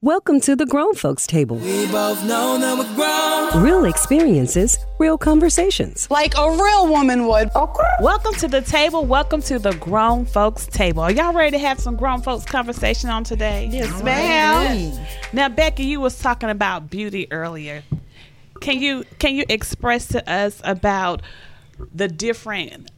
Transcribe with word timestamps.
Welcome 0.00 0.38
to 0.42 0.54
the 0.54 0.64
Grown 0.64 0.94
Folks 0.94 1.26
Table. 1.26 1.56
We 1.56 1.88
both 1.88 2.22
know 2.24 2.56
that 2.56 2.78
we're 2.78 2.94
grown. 2.94 3.64
Real 3.64 3.84
experiences, 3.84 4.78
real 5.00 5.18
conversations. 5.18 6.08
Like 6.08 6.38
a 6.38 6.48
real 6.52 6.86
woman 6.86 7.26
would. 7.26 7.50
Welcome 8.00 8.34
to 8.34 8.46
the 8.46 8.60
table. 8.60 9.04
Welcome 9.04 9.42
to 9.42 9.58
the 9.58 9.72
Grown 9.72 10.24
Folks 10.24 10.68
Table. 10.68 11.02
Are 11.02 11.10
y'all 11.10 11.32
ready 11.32 11.50
to 11.50 11.58
have 11.58 11.80
some 11.80 11.96
grown 11.96 12.22
folks 12.22 12.44
conversation 12.44 13.10
on 13.10 13.24
today? 13.24 13.68
Yes, 13.72 14.00
ma'am. 14.04 15.04
Now, 15.32 15.48
Becky, 15.48 15.82
you 15.86 15.98
was 15.98 16.16
talking 16.16 16.48
about 16.48 16.88
beauty 16.90 17.26
earlier. 17.32 17.82
Can 18.60 18.80
you 18.80 19.04
can 19.18 19.34
you 19.34 19.46
express 19.48 20.06
to 20.08 20.32
us 20.32 20.60
about 20.62 21.22
the 21.92 22.06
different 22.06 22.88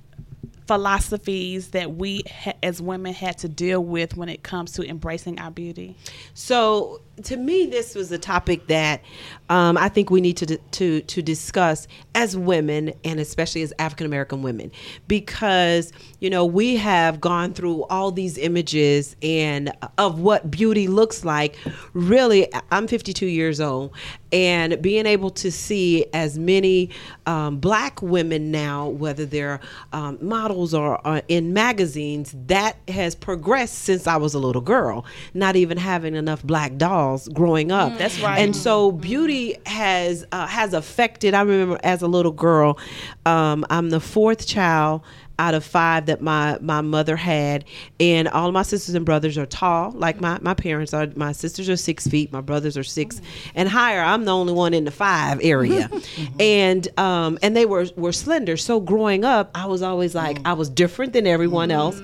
philosophies 0.70 1.70
that 1.70 1.96
we 1.96 2.22
ha- 2.30 2.52
as 2.62 2.80
women 2.80 3.12
had 3.12 3.36
to 3.36 3.48
deal 3.48 3.82
with 3.82 4.16
when 4.16 4.28
it 4.28 4.44
comes 4.44 4.70
to 4.70 4.88
embracing 4.88 5.36
our 5.40 5.50
beauty? 5.50 5.96
So, 6.32 7.00
to 7.24 7.36
me, 7.36 7.66
this 7.66 7.96
was 7.96 8.12
a 8.12 8.18
topic 8.18 8.68
that 8.68 9.02
um, 9.50 9.76
I 9.76 9.88
think 9.88 10.10
we 10.10 10.20
need 10.20 10.36
to 10.38 10.56
to 10.56 11.00
to 11.00 11.22
discuss 11.22 11.88
as 12.14 12.36
women, 12.36 12.92
and 13.04 13.18
especially 13.18 13.62
as 13.62 13.72
African 13.80 14.06
American 14.06 14.42
women, 14.42 14.70
because 15.08 15.92
you 16.20 16.30
know 16.30 16.46
we 16.46 16.76
have 16.76 17.20
gone 17.20 17.52
through 17.52 17.82
all 17.86 18.12
these 18.12 18.38
images 18.38 19.16
and 19.22 19.72
of 19.98 20.20
what 20.20 20.52
beauty 20.52 20.86
looks 20.86 21.24
like. 21.24 21.58
Really, 21.94 22.48
I'm 22.70 22.86
52 22.86 23.26
years 23.26 23.60
old, 23.60 23.92
and 24.30 24.80
being 24.80 25.04
able 25.04 25.30
to 25.30 25.50
see 25.50 26.06
as 26.12 26.38
many 26.38 26.90
um, 27.26 27.58
black 27.58 28.00
women 28.00 28.52
now, 28.52 28.88
whether 28.88 29.26
they're 29.26 29.58
um, 29.92 30.16
models 30.22 30.72
or, 30.72 31.04
or 31.04 31.22
in 31.26 31.52
magazines, 31.52 32.36
that 32.46 32.76
has 32.86 33.16
progressed 33.16 33.80
since 33.80 34.06
I 34.06 34.16
was 34.16 34.34
a 34.34 34.38
little 34.38 34.62
girl. 34.62 35.04
Not 35.34 35.56
even 35.56 35.76
having 35.76 36.14
enough 36.14 36.44
black 36.44 36.76
dolls 36.76 37.28
growing 37.28 37.72
up. 37.72 37.98
That's 37.98 38.20
right. 38.20 38.38
And 38.38 38.54
so 38.54 38.92
beauty 38.92 39.39
has 39.66 40.24
uh, 40.32 40.46
has 40.46 40.74
affected. 40.74 41.34
I 41.34 41.42
remember 41.42 41.78
as 41.82 42.02
a 42.02 42.08
little 42.08 42.32
girl, 42.32 42.78
um, 43.26 43.64
I'm 43.70 43.90
the 43.90 44.00
fourth 44.00 44.46
child 44.46 45.02
out 45.40 45.54
of 45.54 45.64
five 45.64 46.04
that 46.06 46.20
my 46.20 46.58
my 46.60 46.82
mother 46.82 47.16
had. 47.16 47.64
And 47.98 48.28
all 48.28 48.48
of 48.48 48.54
my 48.54 48.62
sisters 48.62 48.94
and 48.94 49.06
brothers 49.06 49.38
are 49.38 49.46
tall 49.46 49.90
like 49.92 50.20
my, 50.20 50.38
my 50.42 50.52
parents 50.52 50.92
are 50.92 51.08
my 51.16 51.32
sisters 51.32 51.68
are 51.70 51.76
six 51.76 52.06
feet 52.06 52.30
my 52.30 52.42
brothers 52.42 52.76
are 52.76 52.84
6 52.84 53.20
and 53.54 53.68
higher. 53.68 54.02
I'm 54.02 54.26
the 54.26 54.34
only 54.34 54.52
one 54.52 54.74
in 54.74 54.84
the 54.84 54.90
five 54.90 55.40
area. 55.42 55.88
And 56.38 56.86
um 56.98 57.38
and 57.42 57.56
they 57.56 57.64
were 57.64 57.86
were 57.96 58.12
slender. 58.12 58.58
So 58.58 58.80
growing 58.80 59.24
up 59.24 59.50
i 59.54 59.64
was 59.64 59.80
always 59.80 60.14
like 60.14 60.38
i 60.44 60.52
was 60.52 60.68
different 60.68 61.14
than 61.14 61.26
everyone 61.26 61.70
else. 61.70 62.00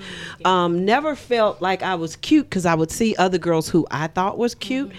Um 0.47 0.87
never 0.87 1.15
felt 1.15 1.61
like 1.61 1.83
i 1.83 1.95
was 1.95 2.17
cute 2.17 2.49
because 2.49 2.65
i 2.65 2.75
would 2.75 2.91
see 2.91 3.15
other 3.17 3.39
girls 3.39 3.69
who 3.69 3.87
i 3.91 4.07
thought 4.07 4.39
was 4.39 4.55
cute. 4.55 4.93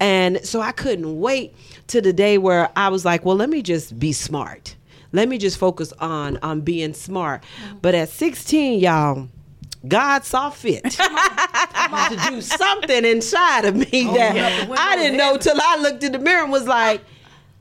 And 0.00 0.44
so 0.44 0.60
i 0.60 0.72
couldn't 0.72 1.20
wait 1.20 1.54
to 1.88 2.00
the 2.00 2.12
day 2.12 2.38
where 2.38 2.70
i 2.76 2.88
was 2.88 3.04
like 3.04 3.24
well 3.24 3.36
let 3.36 3.50
me 3.50 3.62
just 3.62 3.98
be 3.98 4.12
smart. 4.12 4.76
Let 5.12 5.28
me 5.28 5.38
just 5.38 5.58
focus 5.58 5.92
on 6.00 6.38
on 6.42 6.62
being 6.62 6.92
smart. 6.92 7.44
But 7.80 7.94
at 7.94 8.08
16, 8.08 8.80
y'all, 8.80 9.28
God 9.86 10.24
saw 10.24 10.50
fit 10.50 10.96
I'm 10.98 11.90
about 11.90 12.10
to 12.18 12.30
do 12.30 12.40
something 12.40 13.04
inside 13.04 13.64
of 13.64 13.76
me 13.76 14.04
that 14.04 14.68
I 14.76 14.96
didn't 14.96 15.16
know 15.16 15.36
till 15.36 15.56
I 15.60 15.76
looked 15.76 16.02
in 16.02 16.10
the 16.12 16.18
mirror 16.18 16.42
and 16.42 16.50
was 16.50 16.66
like, 16.66 17.00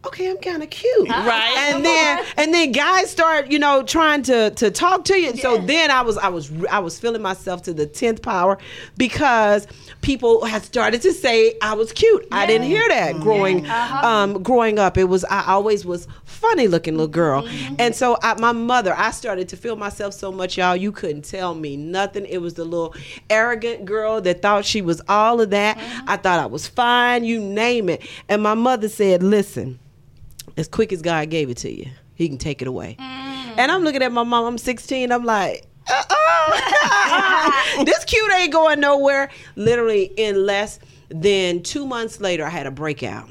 okay, 0.05 0.29
I'm 0.29 0.37
kind 0.37 0.61
of 0.61 0.69
cute. 0.69 1.09
Right. 1.09 1.55
And 1.57 1.83
then 1.85 2.25
and 2.37 2.53
then 2.53 2.71
guys 2.71 3.09
start, 3.09 3.51
you 3.51 3.59
know, 3.59 3.83
trying 3.83 4.23
to 4.23 4.51
to 4.51 4.71
talk 4.71 5.05
to 5.05 5.15
you. 5.15 5.29
And 5.29 5.39
So 5.39 5.57
then 5.57 5.91
I 5.91 6.01
was 6.01 6.17
I 6.17 6.29
was 6.29 6.51
I 6.65 6.79
was 6.79 6.99
feeling 6.99 7.21
myself 7.21 7.63
to 7.63 7.73
the 7.73 7.87
10th 7.87 8.21
power 8.21 8.57
because 8.97 9.67
people 10.01 10.45
had 10.45 10.63
started 10.63 11.01
to 11.03 11.13
say 11.13 11.57
I 11.61 11.73
was 11.73 11.91
cute. 11.91 12.27
I 12.31 12.45
didn't 12.45 12.67
hear 12.67 12.87
that 12.89 13.19
growing 13.19 13.65
uh-huh. 13.65 14.07
um 14.07 14.43
growing 14.43 14.79
up. 14.79 14.97
It 14.97 15.05
was 15.05 15.23
I 15.25 15.45
always 15.47 15.85
was 15.85 16.07
funny 16.25 16.67
looking 16.67 16.95
little 16.95 17.07
girl. 17.07 17.43
Mm-hmm. 17.43 17.75
And 17.79 17.95
so 17.95 18.17
I, 18.21 18.39
my 18.39 18.51
mother, 18.51 18.93
I 18.95 19.11
started 19.11 19.47
to 19.49 19.57
feel 19.57 19.75
myself 19.75 20.13
so 20.13 20.31
much 20.31 20.57
y'all 20.57 20.75
you 20.75 20.91
couldn't 20.91 21.23
tell 21.23 21.55
me 21.55 21.77
nothing. 21.77 22.25
It 22.25 22.39
was 22.39 22.55
the 22.55 22.65
little 22.65 22.95
arrogant 23.29 23.85
girl 23.85 24.19
that 24.21 24.41
thought 24.41 24.65
she 24.65 24.81
was 24.81 25.01
all 25.07 25.39
of 25.39 25.51
that. 25.51 25.77
Mm-hmm. 25.77 26.09
I 26.09 26.17
thought 26.17 26.39
I 26.39 26.45
was 26.45 26.67
fine, 26.67 27.23
you 27.23 27.39
name 27.39 27.89
it. 27.89 28.05
And 28.27 28.43
my 28.43 28.53
mother 28.53 28.89
said, 28.89 29.23
"Listen, 29.23 29.79
as 30.57 30.67
quick 30.67 30.93
as 30.93 31.01
God 31.01 31.29
gave 31.29 31.49
it 31.49 31.57
to 31.57 31.71
you, 31.71 31.89
He 32.15 32.27
can 32.27 32.37
take 32.37 32.61
it 32.61 32.67
away. 32.67 32.97
Mm. 32.99 33.57
And 33.57 33.71
I'm 33.71 33.83
looking 33.83 34.01
at 34.03 34.11
my 34.11 34.23
mom. 34.23 34.45
I'm 34.45 34.57
16. 34.57 35.11
I'm 35.11 35.23
like, 35.23 35.67
uh-uh. 35.89 37.83
this 37.85 38.03
cute 38.05 38.33
ain't 38.33 38.51
going 38.51 38.79
nowhere. 38.79 39.29
Literally, 39.55 40.11
in 40.17 40.45
less 40.45 40.79
than 41.09 41.61
two 41.61 41.85
months 41.85 42.19
later, 42.19 42.45
I 42.45 42.49
had 42.49 42.67
a 42.67 42.71
breakout. 42.71 43.29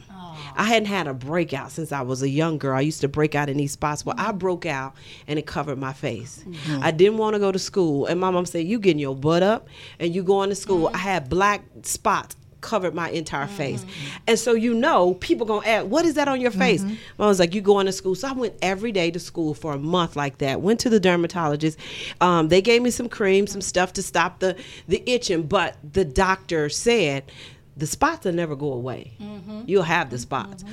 I 0.54 0.64
hadn't 0.64 0.86
had 0.88 1.06
a 1.06 1.14
breakout 1.14 1.72
since 1.72 1.92
I 1.92 2.02
was 2.02 2.22
a 2.22 2.28
young 2.28 2.58
girl. 2.58 2.76
I 2.76 2.82
used 2.82 3.00
to 3.00 3.08
break 3.08 3.34
out 3.34 3.48
in 3.48 3.56
these 3.56 3.72
spots. 3.72 4.04
Well, 4.04 4.14
I 4.18 4.28
mm-hmm. 4.28 4.38
broke 4.38 4.66
out 4.66 4.94
and 5.26 5.38
it 5.38 5.46
covered 5.46 5.78
my 5.78 5.92
face. 5.92 6.44
Mm-hmm. 6.46 6.82
I 6.82 6.90
didn't 6.90 7.18
want 7.18 7.34
to 7.34 7.40
go 7.40 7.52
to 7.52 7.58
school. 7.58 8.06
And 8.06 8.20
my 8.20 8.30
mom 8.30 8.46
said, 8.46 8.66
You 8.66 8.78
getting 8.78 8.98
your 8.98 9.16
butt 9.16 9.42
up 9.42 9.68
and 9.98 10.14
you 10.14 10.22
going 10.22 10.50
to 10.50 10.54
school. 10.54 10.88
Mm-hmm. 10.88 10.96
I 10.96 10.98
had 10.98 11.28
black 11.28 11.62
spots 11.82 12.36
covered 12.62 12.94
my 12.94 13.10
entire 13.10 13.46
mm-hmm. 13.46 13.56
face. 13.56 13.86
And 14.26 14.38
so 14.38 14.54
you 14.54 14.72
know, 14.74 15.14
people 15.14 15.46
gonna 15.46 15.66
ask, 15.66 15.86
what 15.86 16.06
is 16.06 16.14
that 16.14 16.28
on 16.28 16.40
your 16.40 16.50
face? 16.50 16.82
Mm-hmm. 16.82 17.22
I 17.22 17.26
was 17.26 17.38
like, 17.38 17.54
you 17.54 17.60
going 17.60 17.86
to 17.86 17.92
school. 17.92 18.14
So 18.14 18.28
I 18.28 18.32
went 18.32 18.54
every 18.62 18.92
day 18.92 19.10
to 19.10 19.20
school 19.20 19.52
for 19.52 19.74
a 19.74 19.78
month 19.78 20.16
like 20.16 20.38
that. 20.38 20.62
Went 20.62 20.80
to 20.80 20.90
the 20.90 21.00
dermatologist. 21.00 21.78
Um, 22.20 22.48
they 22.48 22.62
gave 22.62 22.80
me 22.80 22.90
some 22.90 23.08
cream, 23.08 23.46
some 23.46 23.60
stuff 23.60 23.92
to 23.94 24.02
stop 24.02 24.38
the 24.38 24.56
the 24.88 25.02
itching. 25.06 25.42
But 25.42 25.76
the 25.92 26.04
doctor 26.04 26.70
said 26.70 27.24
the 27.76 27.86
spots 27.86 28.24
will 28.24 28.32
never 28.32 28.56
go 28.56 28.72
away. 28.72 29.12
Mm-hmm. 29.20 29.62
You'll 29.66 29.82
have 29.82 30.10
the 30.10 30.18
spots. 30.18 30.64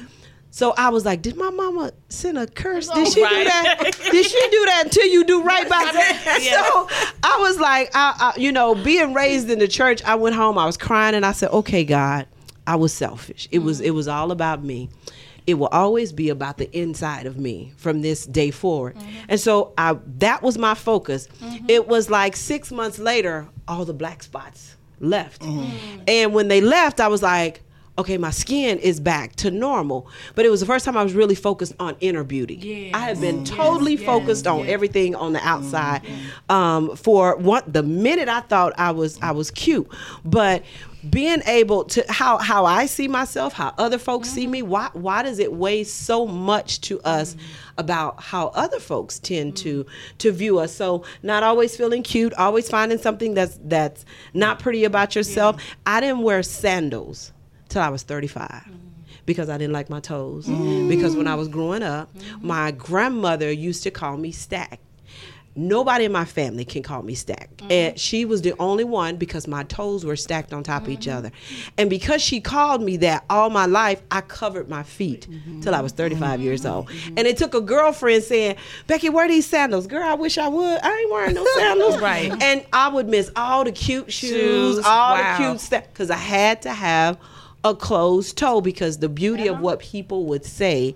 So 0.51 0.73
I 0.77 0.89
was 0.89 1.05
like, 1.05 1.21
did 1.21 1.35
my 1.35 1.49
mama 1.51 1.91
send 2.09 2.37
a 2.37 2.47
curse? 2.47 2.87
Did 2.87 3.07
oh, 3.07 3.09
she 3.09 3.21
do 3.21 3.43
that? 3.43 3.91
Did 4.11 4.25
she 4.25 4.49
do 4.49 4.65
that 4.65 4.83
until 4.85 5.05
you 5.05 5.23
do 5.23 5.43
right 5.43 5.69
by 5.69 5.75
her? 5.77 6.39
So 6.39 6.89
I 7.23 7.37
was 7.39 7.59
like, 7.59 7.91
I, 7.93 8.33
I, 8.35 8.39
you 8.39 8.51
know, 8.51 8.73
being 8.73 9.13
raised 9.13 9.49
in 9.49 9.59
the 9.59 9.67
church, 9.67 10.03
I 10.03 10.15
went 10.15 10.35
home, 10.35 10.57
I 10.57 10.65
was 10.65 10.77
crying, 10.77 11.13
and 11.13 11.25
I 11.25 11.31
said, 11.33 11.49
okay, 11.51 11.83
God, 11.83 12.25
I 12.65 12.75
was 12.75 12.93
selfish. 12.93 13.47
It 13.51 13.59
was, 13.59 13.81
it 13.81 13.91
was 13.91 14.07
all 14.07 14.31
about 14.31 14.63
me. 14.63 14.89
It 15.45 15.55
will 15.55 15.67
always 15.67 16.11
be 16.11 16.29
about 16.29 16.57
the 16.57 16.75
inside 16.77 17.25
of 17.25 17.37
me 17.37 17.73
from 17.77 18.01
this 18.01 18.25
day 18.25 18.51
forward. 18.51 18.95
Mm-hmm. 18.95 19.25
And 19.29 19.39
so 19.39 19.73
I, 19.77 19.97
that 20.17 20.41
was 20.41 20.57
my 20.57 20.73
focus. 20.73 21.27
Mm-hmm. 21.41 21.66
It 21.67 21.87
was 21.87 22.09
like 22.09 22.35
six 22.35 22.71
months 22.71 22.99
later, 22.99 23.47
all 23.67 23.85
the 23.85 23.93
black 23.93 24.23
spots 24.23 24.75
left. 24.99 25.41
Mm-hmm. 25.41 26.03
And 26.07 26.33
when 26.33 26.47
they 26.47 26.61
left, 26.61 26.99
I 26.99 27.07
was 27.07 27.21
like, 27.21 27.61
okay, 27.99 28.17
my 28.17 28.31
skin 28.31 28.79
is 28.79 28.99
back 28.99 29.35
to 29.35 29.51
normal. 29.51 30.07
But 30.35 30.45
it 30.45 30.49
was 30.49 30.61
the 30.61 30.65
first 30.65 30.85
time 30.85 30.97
I 30.97 31.03
was 31.03 31.13
really 31.13 31.35
focused 31.35 31.75
on 31.79 31.95
inner 31.99 32.23
beauty. 32.23 32.91
I 32.93 32.99
had 32.99 33.21
been 33.21 33.43
totally 33.43 33.97
focused 33.97 34.47
on 34.47 34.65
everything 34.67 35.15
on 35.15 35.33
the 35.33 35.39
mm-hmm. 35.39 35.47
outside. 35.47 36.01
Um, 36.47 36.95
for 36.95 37.35
one, 37.35 37.63
the 37.67 37.83
minute 37.83 38.29
I 38.29 38.39
thought 38.41 38.73
I 38.77 38.91
was 38.91 39.19
I 39.21 39.31
was 39.31 39.51
cute, 39.51 39.87
but 40.23 40.63
being 41.09 41.41
able 41.45 41.85
to 41.85 42.03
how 42.09 42.37
how 42.37 42.65
I 42.65 42.85
see 42.85 43.07
myself, 43.07 43.53
how 43.53 43.73
other 43.77 43.97
folks 43.97 44.29
see 44.29 44.43
mm-hmm. 44.43 44.51
me, 44.51 44.61
why 44.61 44.89
why 44.93 45.23
does 45.23 45.39
it 45.39 45.51
weigh 45.53 45.83
so 45.83 46.25
much 46.25 46.81
to 46.81 47.01
us 47.01 47.35
mm-hmm. 47.35 47.43
about 47.77 48.21
how 48.21 48.47
other 48.47 48.79
folks 48.79 49.19
tend 49.19 49.57
to 49.57 49.85
to 50.19 50.31
view 50.31 50.59
us? 50.59 50.73
So 50.73 51.03
not 51.21 51.43
always 51.43 51.75
feeling 51.75 52.03
cute, 52.03 52.33
always 52.33 52.69
finding 52.69 52.97
something 52.97 53.33
that's 53.33 53.59
that's 53.63 54.05
not 54.33 54.59
pretty 54.59 54.85
about 54.85 55.16
yourself. 55.16 55.61
I 55.85 55.99
didn't 55.99 56.21
wear 56.21 56.43
sandals 56.43 57.33
till 57.69 57.81
I 57.81 57.90
was 57.90 58.03
35 58.03 58.50
mm. 58.50 58.78
because 59.25 59.50
I 59.50 59.57
didn't 59.57 59.74
like 59.74 59.90
my 59.90 60.00
toes. 60.00 60.47
Mm. 60.47 60.90
Because 60.90 61.16
when 61.16 61.28
I 61.28 61.35
was 61.35 61.47
growing 61.47 61.84
up, 61.84 62.13
mm. 62.13 62.41
my 62.41 62.72
grandmother 62.72 63.52
used 63.52 63.84
to 63.84 63.91
call 63.91 64.18
me 64.18 64.31
Stack. 64.31 64.80
Nobody 65.56 66.06
in 66.06 66.12
my 66.12 66.25
family 66.25 66.63
can 66.63 66.84
call 66.84 67.02
me 67.02 67.16
Stack. 67.16 67.50
And 67.69 68.00
she 68.00 68.24
was 68.24 68.41
the 68.44 68.53
only 68.59 68.84
one 68.84 69.18
because 69.18 69.47
my 69.47 69.63
toes 69.63 70.06
were 70.06 70.16
stacked 70.16 70.53
on 70.53 70.63
top 70.63 70.84
of 70.84 70.90
each 70.90 71.02
mm-hmm. 71.02 71.18
other. 71.18 71.31
And 71.78 71.90
because 71.90 72.22
she 72.22 72.40
called 72.40 72.81
me 72.81 72.97
that 72.97 73.25
all 73.29 73.50
my 73.50 73.66
life, 73.66 74.02
I 74.09 74.22
covered 74.22 74.70
my 74.70 74.84
feet 74.84 75.28
mm-hmm. 75.29 75.59
till 75.61 75.76
I 75.76 75.82
was 75.82 75.91
35 75.91 76.22
mm-hmm. 76.22 76.43
years 76.43 76.66
old. 76.66 76.90
And 77.17 77.28
it 77.28 77.35
took 77.35 77.55
a 77.55 77.61
girlfriend 77.61 78.23
saying, 78.23 78.55
Becky, 78.88 79.09
wear 79.09 79.28
these 79.28 79.46
sandals. 79.46 79.88
Girl, 79.88 80.03
I 80.03 80.14
wish 80.14 80.38
I 80.38 80.47
would. 80.47 80.79
I 80.82 80.97
ain't 80.97 81.11
wearing 81.11 81.35
no 81.35 81.46
sandals. 81.58 81.99
Right. 81.99 82.32
And 82.41 82.66
I 82.72 82.88
would 82.88 83.09
miss 83.09 83.29
all 83.35 83.64
the 83.64 83.72
cute 83.72 84.14
shoes, 84.14 84.29
Shoes, 84.29 84.78
all 84.85 85.16
wow. 85.16 85.38
the 85.38 85.43
cute 85.43 85.59
stuff 85.59 85.84
because 85.91 86.09
I 86.09 86.16
had 86.16 86.61
to 86.61 86.72
have 86.72 87.17
a 87.64 87.76
closed 87.76 88.38
toe 88.38 88.61
because 88.61 89.00
the 89.00 89.09
beauty 89.09 89.47
of 89.47 89.56
uh-huh. 89.56 89.64
what 89.64 89.79
people 89.79 90.26
would 90.26 90.46
say 90.46 90.96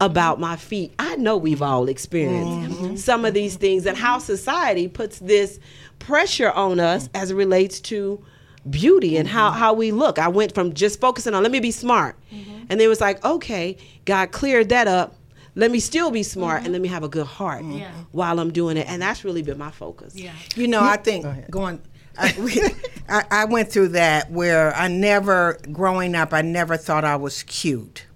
about 0.00 0.40
my 0.40 0.56
feet. 0.56 0.92
I 0.98 1.16
know 1.16 1.36
we've 1.36 1.62
all 1.62 1.88
experienced 1.88 2.80
mm-hmm. 2.80 2.96
some 2.96 3.24
of 3.24 3.34
these 3.34 3.56
things 3.56 3.86
and 3.86 3.96
how 3.96 4.16
mm-hmm. 4.16 4.24
society 4.24 4.88
puts 4.88 5.18
this 5.20 5.58
pressure 5.98 6.50
on 6.50 6.80
us 6.80 7.08
as 7.14 7.30
it 7.30 7.34
relates 7.34 7.80
to 7.80 8.22
beauty 8.68 9.16
and 9.16 9.28
how, 9.28 9.50
mm-hmm. 9.50 9.58
how 9.58 9.72
we 9.72 9.92
look. 9.92 10.18
I 10.18 10.28
went 10.28 10.54
from 10.54 10.74
just 10.74 11.00
focusing 11.00 11.34
on 11.34 11.42
let 11.42 11.52
me 11.52 11.60
be 11.60 11.70
smart. 11.70 12.16
And 12.30 12.80
then 12.80 12.80
it 12.80 12.88
was 12.88 13.00
like, 13.00 13.24
okay, 13.24 13.76
God 14.04 14.32
cleared 14.32 14.70
that 14.70 14.88
up. 14.88 15.14
Let 15.54 15.70
me 15.70 15.78
still 15.78 16.10
be 16.10 16.22
smart 16.22 16.64
and 16.64 16.72
let 16.72 16.80
me 16.80 16.88
have 16.88 17.04
a 17.04 17.08
good 17.08 17.26
heart 17.26 17.64
while 18.10 18.40
I'm 18.40 18.52
doing 18.52 18.76
it. 18.76 18.88
And 18.88 19.00
that's 19.00 19.24
really 19.24 19.42
been 19.42 19.58
my 19.58 19.70
focus. 19.70 20.16
Yeah. 20.16 20.32
You 20.56 20.66
know, 20.66 20.80
I 20.80 20.96
think 20.96 21.50
going. 21.50 21.80
I, 22.18 22.34
we, 22.38 22.60
I, 23.08 23.24
I 23.30 23.44
went 23.46 23.70
through 23.70 23.88
that 23.88 24.30
where 24.30 24.74
I 24.74 24.88
never, 24.88 25.58
growing 25.72 26.14
up, 26.14 26.32
I 26.32 26.42
never 26.42 26.76
thought 26.76 27.04
I 27.04 27.16
was 27.16 27.42
cute, 27.44 28.06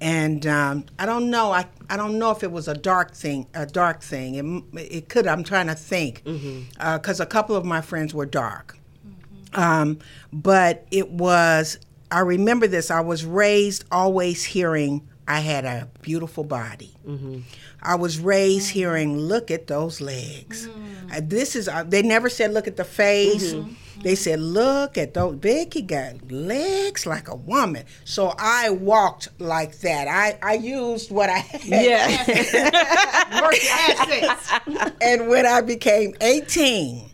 and 0.00 0.46
um, 0.46 0.84
I 0.98 1.06
don't 1.06 1.30
know. 1.30 1.52
I, 1.52 1.66
I 1.88 1.96
don't 1.96 2.18
know 2.18 2.30
if 2.30 2.42
it 2.42 2.50
was 2.50 2.68
a 2.68 2.74
dark 2.74 3.12
thing. 3.12 3.46
A 3.54 3.66
dark 3.66 4.02
thing. 4.02 4.66
It, 4.74 4.80
it 4.92 5.08
could. 5.08 5.26
I'm 5.26 5.44
trying 5.44 5.68
to 5.68 5.74
think 5.74 6.24
because 6.24 6.40
Mm-hmm. 6.42 6.80
uh, 7.08 7.24
a 7.24 7.26
couple 7.26 7.56
of 7.56 7.64
my 7.64 7.80
friends 7.80 8.12
were 8.14 8.26
dark, 8.26 8.76
um, 9.54 9.98
but 10.32 10.86
it 10.90 11.10
was. 11.10 11.78
I 12.10 12.20
remember 12.20 12.66
this. 12.68 12.90
I 12.90 13.00
was 13.00 13.24
raised 13.24 13.84
always 13.90 14.44
hearing 14.44 15.06
I 15.28 15.40
had 15.40 15.64
a 15.64 15.88
beautiful 16.02 16.44
body. 16.44 16.94
I 17.86 17.94
was 17.94 18.18
raised 18.18 18.70
hearing, 18.70 19.16
"Look 19.16 19.50
at 19.50 19.68
those 19.68 20.00
legs." 20.00 20.68
Uh, 21.12 21.20
this 21.22 21.54
is. 21.54 21.68
Uh, 21.68 21.84
they 21.84 22.02
never 22.02 22.28
said, 22.28 22.52
"Look 22.52 22.66
at 22.66 22.76
the 22.76 22.84
face." 22.84 23.54
They 24.02 24.14
said, 24.14 24.40
"Look 24.40 24.98
at 24.98 25.14
those." 25.14 25.36
Becky 25.36 25.82
got 25.82 26.30
legs 26.30 27.06
like 27.06 27.28
a 27.28 27.36
woman. 27.36 27.84
So 28.04 28.34
I 28.38 28.70
walked 28.70 29.28
like 29.38 29.78
that. 29.80 30.08
I 30.08 30.36
I 30.42 30.54
used 30.54 31.10
what 31.10 31.30
I 31.30 31.38
had. 31.38 31.64
Yeah. 31.64 32.24
And 35.00 35.28
when 35.28 35.46
I 35.46 35.60
became 35.60 36.14
18, 36.20 37.10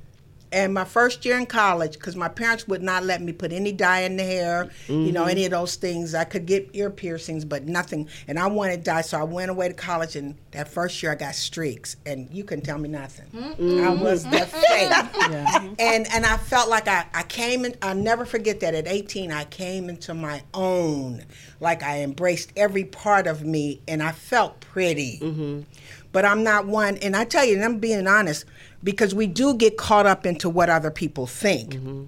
and 0.53 0.75
my 0.75 0.85
first 0.85 1.25
year 1.25 1.39
in 1.39 1.47
college, 1.47 1.95
because 1.95 2.17
my 2.17 2.29
parents 2.29 2.69
would 2.69 2.83
not 2.83 3.05
let 3.05 3.23
me 3.23 3.33
put 3.33 3.53
any 3.53 3.73
dye 3.73 4.01
in 4.01 4.17
the 4.17 4.25
hair, 4.25 4.71
you 4.89 5.13
know, 5.13 5.25
any 5.25 5.43
mm-hmm. 5.43 5.55
of 5.55 5.61
those 5.61 5.77
things. 5.77 6.15
I 6.15 6.25
could 6.25 6.47
get 6.47 6.69
ear 6.75 6.91
piercings, 6.91 7.45
but 7.45 7.65
nothing. 7.67 8.09
And 8.29 8.39
I 8.39 8.47
wanted 8.47 8.85
dye, 8.85 9.01
so 9.01 9.19
I 9.19 9.25
went 9.25 9.51
away 9.51 9.69
to 9.69 9.75
college. 9.75 10.17
And 10.17 10.37
that 10.51 10.69
first 10.69 11.03
year, 11.03 11.13
I 11.13 11.15
got 11.15 11.35
streaks, 11.35 11.97
and 12.05 12.29
you 12.31 12.45
couldn't 12.45 12.65
tell 12.65 12.79
me 12.79 12.89
nothing. 12.89 13.27
I 13.35 13.55
mm-hmm. 13.61 14.03
was 14.03 14.25
the 14.25 14.41
fake. 14.47 15.77
And 15.79 16.07
and 16.13 16.27
I 16.27 16.37
felt 16.37 16.69
like 16.69 16.89
I, 16.89 17.07
I 17.15 17.23
came 17.23 17.65
in. 17.65 17.75
I'll 17.83 17.95
never 17.95 18.25
forget 18.27 18.61
that. 18.61 18.75
At 18.75 18.87
18, 18.87 19.33
I 19.33 19.45
came 19.45 19.89
into 19.89 20.15
my 20.15 20.43
own. 20.53 21.25
Like 21.61 21.83
I 21.83 22.03
embraced 22.03 22.53
every 22.57 22.85
part 22.85 23.27
of 23.27 23.45
me, 23.45 23.81
and 23.87 24.03
I 24.03 24.13
felt 24.13 24.61
pretty 24.61 25.19
mm-hmm. 25.21 25.61
but 26.13 26.25
I'm 26.25 26.43
not 26.43 26.67
one. 26.67 26.97
And 26.99 27.17
I 27.17 27.25
tell 27.25 27.45
you, 27.45 27.55
and 27.55 27.65
I'm 27.65 27.79
being 27.79 28.07
honest, 28.07 28.45
because 28.83 29.15
we 29.15 29.27
do 29.27 29.55
get 29.55 29.77
caught 29.77 30.07
up 30.07 30.27
into 30.27 30.49
what 30.49 30.69
other 30.69 30.91
people 30.91 31.27
think. 31.27 31.75
Mm-hmm. 31.75 32.05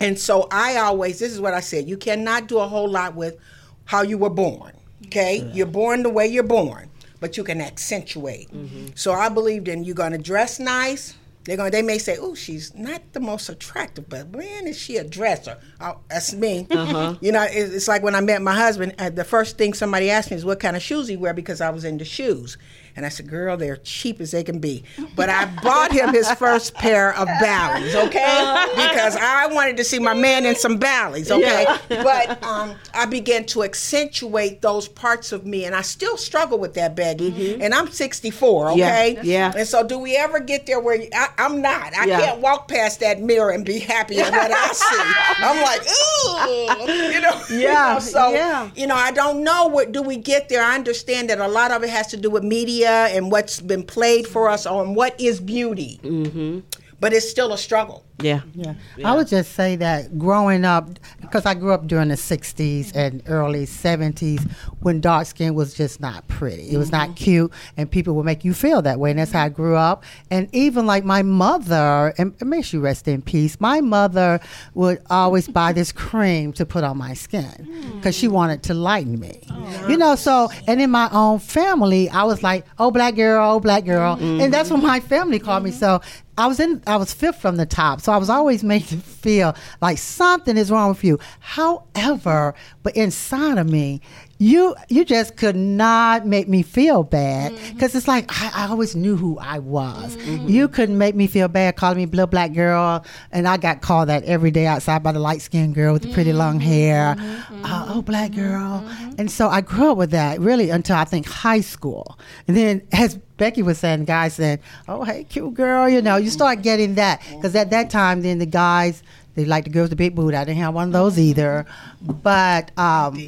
And 0.00 0.18
so 0.18 0.48
I 0.50 0.76
always, 0.76 1.18
this 1.18 1.32
is 1.32 1.40
what 1.40 1.54
I 1.54 1.60
said: 1.60 1.88
you 1.88 1.96
cannot 1.96 2.48
do 2.48 2.58
a 2.58 2.68
whole 2.68 2.88
lot 2.88 3.14
with 3.14 3.36
how 3.84 4.02
you 4.02 4.18
were 4.18 4.30
born. 4.30 4.72
Okay, 5.06 5.48
you're 5.52 5.66
born 5.66 6.02
the 6.02 6.10
way 6.10 6.26
you're 6.26 6.42
born, 6.42 6.90
but 7.20 7.36
you 7.36 7.44
can 7.44 7.60
accentuate. 7.60 8.50
Mm-hmm. 8.50 8.88
So 8.94 9.12
I 9.12 9.28
believed 9.28 9.68
in 9.68 9.84
you're 9.84 9.94
going 9.94 10.12
to 10.12 10.18
dress 10.18 10.58
nice. 10.58 11.14
They're 11.44 11.56
going. 11.56 11.70
They 11.70 11.82
may 11.82 11.98
say, 11.98 12.16
"Oh, 12.20 12.34
she's 12.34 12.74
not 12.74 13.00
the 13.12 13.20
most 13.20 13.48
attractive, 13.48 14.08
but 14.08 14.32
man, 14.32 14.66
is 14.66 14.76
she 14.76 14.96
a 14.96 15.04
dresser?" 15.04 15.56
Oh, 15.80 15.98
that's 16.08 16.34
me. 16.34 16.66
Uh-huh. 16.70 17.14
You 17.20 17.30
know, 17.30 17.46
it's 17.48 17.86
like 17.86 18.02
when 18.02 18.16
I 18.16 18.20
met 18.20 18.42
my 18.42 18.54
husband. 18.54 18.96
Uh, 18.98 19.10
the 19.10 19.22
first 19.24 19.56
thing 19.56 19.72
somebody 19.72 20.10
asked 20.10 20.32
me 20.32 20.36
is, 20.36 20.44
"What 20.44 20.58
kind 20.58 20.76
of 20.76 20.82
shoes 20.82 21.06
he 21.06 21.16
wear?" 21.16 21.32
Because 21.32 21.60
I 21.60 21.70
was 21.70 21.84
into 21.84 22.04
shoes, 22.04 22.58
and 22.96 23.04
I 23.06 23.08
said, 23.10 23.28
"Girl, 23.28 23.56
they're 23.56 23.76
cheap 23.76 24.20
as 24.20 24.30
they 24.30 24.42
can 24.42 24.58
be." 24.58 24.84
But 25.14 25.28
I 25.28 25.44
bought 25.62 25.92
him 25.92 26.12
his 26.12 26.30
first 26.32 26.74
pair 26.74 27.14
of 27.14 27.28
Bally's, 27.40 27.94
okay? 27.94 28.64
Because 28.74 29.16
I 29.16 29.46
wanted 29.52 29.76
to 29.78 29.84
see 29.84 29.98
my 29.98 30.14
man 30.14 30.46
in 30.46 30.56
some 30.56 30.78
Bally's, 30.78 31.30
okay? 31.30 31.66
But 31.88 32.42
um, 32.42 32.74
I 32.94 33.06
began 33.06 33.44
to 33.46 33.62
accentuate 33.64 34.62
those 34.62 34.88
parts 34.88 35.32
of 35.32 35.46
me, 35.46 35.64
and 35.64 35.74
I 35.74 35.82
still 35.82 36.16
struggle 36.16 36.58
with 36.58 36.74
that, 36.74 36.94
Becky. 36.96 37.60
And 37.60 37.74
I'm 37.74 37.88
64, 37.90 38.70
okay? 38.70 39.14
yeah. 39.16 39.20
yeah. 39.22 39.52
And 39.56 39.66
so, 39.66 39.86
do 39.86 39.98
we 39.98 40.16
ever 40.16 40.40
get 40.40 40.66
there 40.66 40.80
where 40.80 41.00
I, 41.14 41.28
I'm 41.38 41.60
not? 41.62 41.94
I 41.96 42.06
Yeah. 42.06 42.20
can't 42.20 42.40
walk 42.40 42.68
past 42.68 43.00
that 43.00 43.20
mirror 43.20 43.50
and 43.50 43.64
be 43.64 43.78
happy 43.78 44.18
at 44.18 44.30
what 44.32 44.50
I 44.52 44.72
see. 44.72 45.02
I'm 45.38 45.62
like, 45.62 45.82
ooh, 45.82 47.12
you 47.14 47.20
know. 47.20 47.42
Yeah, 47.50 47.98
so 47.98 48.30
yeah. 48.32 48.70
you 48.74 48.86
know, 48.86 48.94
I 48.96 49.10
don't 49.10 49.42
know 49.44 49.66
what 49.66 49.92
do 49.92 50.02
we 50.02 50.16
get 50.16 50.48
there. 50.48 50.62
I 50.62 50.74
understand 50.74 51.30
that 51.30 51.38
a 51.38 51.48
lot 51.48 51.70
of 51.70 51.82
it 51.82 51.90
has 51.90 52.06
to 52.08 52.16
do 52.16 52.30
with 52.30 52.42
media 52.42 52.85
and 52.88 53.30
what's 53.30 53.60
been 53.60 53.82
played 53.82 54.26
for 54.26 54.48
us 54.48 54.66
on 54.66 54.94
what 54.94 55.20
is 55.20 55.40
beauty. 55.40 56.00
Mm-hmm. 56.02 56.60
But 56.98 57.12
it's 57.12 57.28
still 57.28 57.52
a 57.52 57.58
struggle. 57.58 58.05
Yeah. 58.20 58.40
Yeah. 58.54 58.74
I 59.04 59.14
would 59.14 59.28
just 59.28 59.52
say 59.52 59.76
that 59.76 60.18
growing 60.18 60.64
up, 60.64 60.88
because 61.20 61.46
I 61.46 61.54
grew 61.54 61.72
up 61.72 61.86
during 61.86 62.08
the 62.08 62.14
60s 62.14 62.94
and 62.94 63.22
early 63.26 63.66
70s 63.66 64.50
when 64.80 65.00
dark 65.00 65.26
skin 65.26 65.54
was 65.54 65.74
just 65.74 66.00
not 66.00 66.26
pretty. 66.28 66.70
It 66.70 66.78
was 66.78 66.92
not 66.92 67.08
mm-hmm. 67.08 67.24
cute, 67.24 67.52
and 67.76 67.90
people 67.90 68.14
would 68.14 68.26
make 68.26 68.44
you 68.44 68.54
feel 68.54 68.82
that 68.82 68.98
way. 69.00 69.10
And 69.10 69.18
that's 69.18 69.32
how 69.32 69.44
I 69.44 69.48
grew 69.48 69.76
up. 69.76 70.04
And 70.30 70.48
even 70.54 70.86
like 70.86 71.04
my 71.04 71.22
mother, 71.22 72.14
and 72.18 72.34
and 72.40 72.50
may 72.50 72.62
she 72.62 72.78
rest 72.78 73.08
in 73.08 73.22
peace, 73.22 73.60
my 73.60 73.80
mother 73.80 74.40
would 74.74 75.02
always 75.10 75.48
buy 75.48 75.72
this 75.72 75.92
cream 75.92 76.52
to 76.54 76.66
put 76.66 76.84
on 76.84 76.96
my 76.96 77.14
skin 77.14 77.92
because 77.96 78.16
she 78.16 78.28
mm. 78.28 78.32
wanted 78.32 78.62
to 78.64 78.74
lighten 78.74 79.18
me. 79.18 79.42
Oh. 79.50 79.88
You 79.88 79.96
know, 79.96 80.14
so, 80.14 80.48
and 80.66 80.80
in 80.80 80.90
my 80.90 81.08
own 81.12 81.38
family, 81.38 82.08
I 82.08 82.24
was 82.24 82.42
like, 82.42 82.64
oh, 82.78 82.90
black 82.90 83.16
girl, 83.16 83.56
oh, 83.56 83.60
black 83.60 83.84
girl. 83.84 84.14
And 84.20 84.52
that's 84.52 84.68
mm-hmm. 84.68 84.82
what 84.82 84.86
my 84.86 85.00
family 85.00 85.38
called 85.38 85.64
me. 85.64 85.70
Mm-hmm. 85.70 85.78
So, 85.78 86.00
I 86.38 86.46
was 86.46 86.60
in 86.60 86.82
I 86.86 86.96
was 86.96 87.14
fifth 87.14 87.40
from 87.40 87.56
the 87.56 87.64
top, 87.64 88.02
so 88.06 88.12
I 88.12 88.18
was 88.18 88.30
always 88.30 88.62
made 88.62 88.86
to 88.86 88.98
feel 88.98 89.56
like 89.82 89.98
something 89.98 90.56
is 90.56 90.70
wrong 90.70 90.90
with 90.90 91.02
you. 91.02 91.18
However, 91.40 92.54
but 92.84 92.96
inside 92.96 93.58
of 93.58 93.68
me, 93.68 94.00
you 94.38 94.74
you 94.88 95.04
just 95.04 95.36
could 95.36 95.56
not 95.56 96.26
make 96.26 96.48
me 96.48 96.62
feel 96.62 97.02
bad 97.02 97.52
mm-hmm. 97.52 97.74
because 97.74 97.94
it's 97.94 98.06
like 98.06 98.26
I, 98.28 98.64
I 98.64 98.68
always 98.68 98.94
knew 98.94 99.16
who 99.16 99.38
I 99.38 99.58
was. 99.58 100.16
Mm-hmm. 100.16 100.48
You 100.48 100.68
couldn't 100.68 100.98
make 100.98 101.14
me 101.14 101.26
feel 101.26 101.48
bad 101.48 101.76
calling 101.76 101.98
me 101.98 102.06
little 102.06 102.26
black 102.26 102.52
girl, 102.52 103.04
and 103.32 103.48
I 103.48 103.56
got 103.56 103.80
called 103.80 104.08
that 104.08 104.24
every 104.24 104.50
day 104.50 104.66
outside 104.66 105.02
by 105.02 105.12
the 105.12 105.20
light 105.20 105.40
skinned 105.40 105.74
girl 105.74 105.92
with 105.92 106.02
the 106.02 106.12
pretty 106.12 106.30
mm-hmm. 106.30 106.38
long 106.38 106.60
hair. 106.60 107.16
Uh, 107.18 107.86
oh, 107.88 108.02
black 108.02 108.32
girl, 108.32 108.86
and 109.18 109.30
so 109.30 109.48
I 109.48 109.60
grew 109.60 109.92
up 109.92 109.96
with 109.96 110.10
that 110.10 110.40
really 110.40 110.70
until 110.70 110.96
I 110.96 111.04
think 111.04 111.26
high 111.26 111.60
school, 111.60 112.18
and 112.46 112.56
then 112.56 112.82
as 112.92 113.16
Becky 113.38 113.62
was 113.62 113.78
saying, 113.78 114.04
guys 114.04 114.34
said, 114.34 114.60
"Oh, 114.88 115.04
hey, 115.04 115.24
cute 115.24 115.54
girl," 115.54 115.88
you 115.88 116.02
know, 116.02 116.16
you 116.16 116.30
start 116.30 116.62
getting 116.62 116.94
that. 116.96 117.22
Because 117.30 117.54
at 117.54 117.70
that 117.70 117.90
time, 117.90 118.22
then 118.22 118.38
the 118.38 118.46
guys 118.46 119.02
they 119.36 119.44
like 119.44 119.64
the 119.64 119.70
girls 119.70 119.84
with 119.84 119.90
the 119.90 119.96
big 119.96 120.14
booty. 120.14 120.34
I 120.36 120.44
didn't 120.44 120.60
have 120.60 120.74
one 120.74 120.88
of 120.88 120.92
those 120.92 121.18
either, 121.18 121.66
but 122.00 122.76
um, 122.78 123.18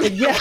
yeah, 0.00 0.38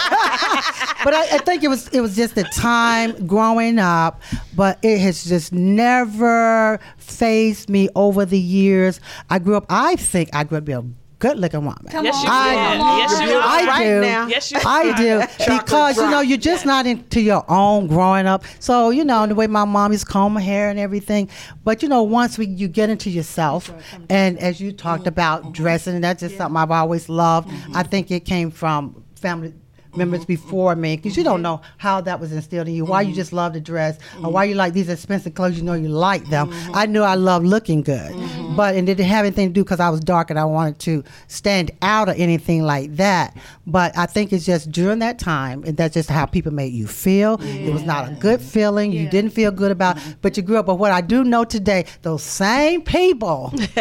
but 1.04 1.14
I, 1.14 1.36
I 1.36 1.38
think 1.40 1.64
it 1.64 1.68
was 1.68 1.88
it 1.90 2.02
was 2.02 2.16
just 2.16 2.36
the 2.36 2.44
time 2.44 3.28
growing 3.28 3.80
up, 3.80 4.22
but 4.56 4.80
it 4.82 5.00
has 5.00 5.24
just 5.26 5.54
never 5.54 6.80
phased 6.98 7.70
me 7.70 7.90
over 7.96 8.26
the 8.26 8.40
years. 8.40 9.00
I 9.30 9.40
grew 9.40 9.56
up. 9.56 9.66
I 9.70 9.96
think 9.96 10.30
I 10.34 10.44
grew 10.44 10.58
up 10.58 10.64
to 10.64 10.66
be 10.66 10.74
a 10.74 10.84
good 11.20 11.40
looking 11.40 11.66
woman. 11.66 11.86
Come 11.90 12.06
Yes, 12.06 12.22
you 12.22 12.30
I, 12.30 12.50
did. 12.50 12.80
Yes, 12.80 13.30
you 13.30 13.38
I 13.38 13.64
are. 13.64 13.68
Right 13.68 13.84
do. 13.84 14.02
now. 14.02 14.28
Yes, 14.28 14.52
you 14.52 14.60
I 14.66 14.98
do 14.98 15.58
because 15.58 15.98
you 15.98 16.10
know 16.10 16.22
you're 16.22 16.38
just 16.38 16.66
not 16.66 16.86
into 16.86 17.22
your 17.22 17.44
own 17.50 17.88
growing 17.88 18.28
up. 18.28 18.44
So 18.60 18.90
you 18.90 19.04
know 19.04 19.26
the 19.26 19.36
way 19.36 19.48
my 19.48 19.66
mom 19.66 19.92
used 19.92 20.06
to 20.08 20.12
comb 20.12 20.34
my 20.34 20.42
hair 20.42 20.70
and 20.70 20.80
everything. 20.80 21.30
But 21.64 21.82
you 21.82 21.90
know 21.90 22.04
once 22.04 22.38
we 22.38 22.48
you 22.48 22.68
get 22.68 22.90
into 22.90 23.10
yourself, 23.10 23.72
and 24.10 24.38
as 24.40 24.60
you 24.60 24.72
talked 24.72 25.08
about 25.08 25.44
mm-hmm. 25.44 25.52
dressing, 25.52 26.02
that's 26.02 26.22
just 26.22 26.38
something 26.38 26.58
I've 26.58 26.72
always 26.72 27.10
loved. 27.10 27.50
Mm-hmm. 27.50 27.78
I 27.78 27.84
think 27.84 28.12
it 28.12 28.26
came 28.26 28.52
from 28.52 29.05
family 29.26 29.52
members 29.98 30.22
mm-hmm. 30.22 30.28
before 30.28 30.76
me 30.76 30.96
because 30.96 31.18
you 31.18 31.24
don't 31.24 31.38
mm-hmm. 31.38 31.44
know 31.44 31.62
how 31.78 32.02
that 32.02 32.20
was 32.20 32.32
instilled 32.32 32.68
in 32.68 32.74
you 32.74 32.86
why 32.86 33.02
you 33.02 33.10
mm-hmm. 33.10 33.16
just 33.16 33.34
love 33.34 33.54
to 33.54 33.62
dress 33.62 33.98
or 34.24 34.32
why 34.32 34.44
you 34.44 34.56
like 34.56 34.74
these 34.74 34.90
expensive 34.90 35.34
clothes 35.34 35.58
you 35.58 35.64
know 35.64 35.74
you 35.74 35.90
like 35.90 36.26
them. 36.30 36.50
I 36.74 36.86
knew 36.86 37.02
i 37.02 37.16
loved 37.16 37.46
looking 37.46 37.82
good 37.82 38.12
but 38.56 38.76
it 38.76 38.86
didn't 38.86 39.06
have 39.06 39.26
anything 39.26 39.50
to 39.50 39.54
do 39.54 39.64
because 39.64 39.80
i 39.80 39.90
was 39.90 40.00
dark 40.00 40.30
and 40.30 40.40
i 40.40 40.46
wanted 40.46 40.80
to 40.80 41.04
stand 41.28 41.72
out 41.82 42.10
or 42.10 42.14
anything 42.14 42.64
like 42.64 42.96
that. 42.96 43.36
But 43.68 43.98
i 43.98 44.06
think 44.06 44.34
it's 44.34 44.46
just 44.46 44.72
during 44.72 45.00
that 45.00 45.20
time 45.20 45.64
and 45.66 45.78
that's 45.78 45.94
just 45.94 46.10
how 46.10 46.26
people 46.26 46.54
made 46.54 46.74
you 46.74 46.88
feel. 46.88 47.40
It 47.42 47.74
was 47.74 47.84
not 47.84 48.10
a 48.10 48.14
good 48.16 48.42
feeling 48.42 48.92
you 48.92 49.10
didn't 49.10 49.32
feel 49.32 49.52
good 49.52 49.72
about 49.72 49.98
but 50.22 50.38
you 50.38 50.44
grew 50.44 50.58
up. 50.58 50.66
But 50.66 50.76
what 50.76 50.92
i 50.92 51.02
do 51.02 51.24
know 51.24 51.44
today 51.44 51.86
those 52.02 52.24
same 52.24 52.82
people 52.82 53.54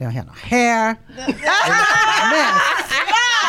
they 0.00 0.06
don't 0.06 0.12
have 0.12 0.26
no 0.26 0.32
hair. 0.32 0.98
They're 1.16 1.26
a 1.26 1.28
mess. 1.28 2.90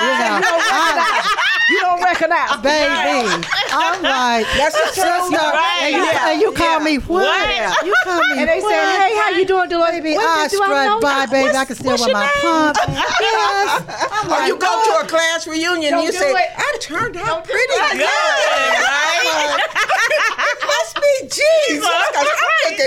You 0.02 0.08
know, 0.08 0.42
I- 0.42 1.21
You 1.70 1.80
don't 1.82 2.02
recognize. 2.04 2.58
baby. 2.64 3.48
I'm 3.72 4.02
like, 4.04 4.46
That's 4.58 4.76
the 4.76 4.88
sister, 4.92 5.02
truth, 5.08 5.34
and 5.40 5.96
you, 5.96 6.04
Yeah. 6.04 6.30
and 6.32 6.42
you 6.42 6.52
call 6.52 6.80
me 6.82 6.98
what? 6.98 7.24
What? 7.24 7.86
You 7.86 7.94
call 8.04 8.20
me 8.20 8.40
And 8.42 8.50
they 8.50 8.60
what? 8.60 8.72
say, 8.72 8.80
"Hey, 9.00 9.16
how 9.18 9.30
you 9.30 9.46
doing, 9.46 9.70
Dolores?" 9.70 9.92
Baby, 9.92 10.16
What 10.16 10.28
I 10.28 10.48
did- 10.50 10.62
I 10.62 10.68
know 10.68 11.00
strut 11.00 11.02
by, 11.02 11.22
you? 11.24 11.32
baby. 11.32 11.56
I 11.56 11.66
can 11.66 11.76
still 11.76 11.98
wear 11.98 12.12
my 12.14 12.22
name? 12.22 12.30
pump. 12.42 12.78
yes. 12.90 13.84
I'm 14.12 14.28
Or 14.28 14.30
like, 14.32 14.48
you 14.48 14.58
go 14.58 14.84
to 14.84 15.06
a 15.06 15.08
class 15.08 15.48
reunion 15.48 15.94
and 15.94 16.04
you 16.04 16.12
say, 16.12 16.32
it. 16.32 16.50
I 16.58 16.78
turned 16.82 17.16
out 17.18 17.46
pretty 17.46 17.68
Good, 17.68 17.92
good. 18.00 18.04
right? 18.04 19.60
Must 20.68 20.96
be 20.96 21.28
Jesus. 21.30 21.88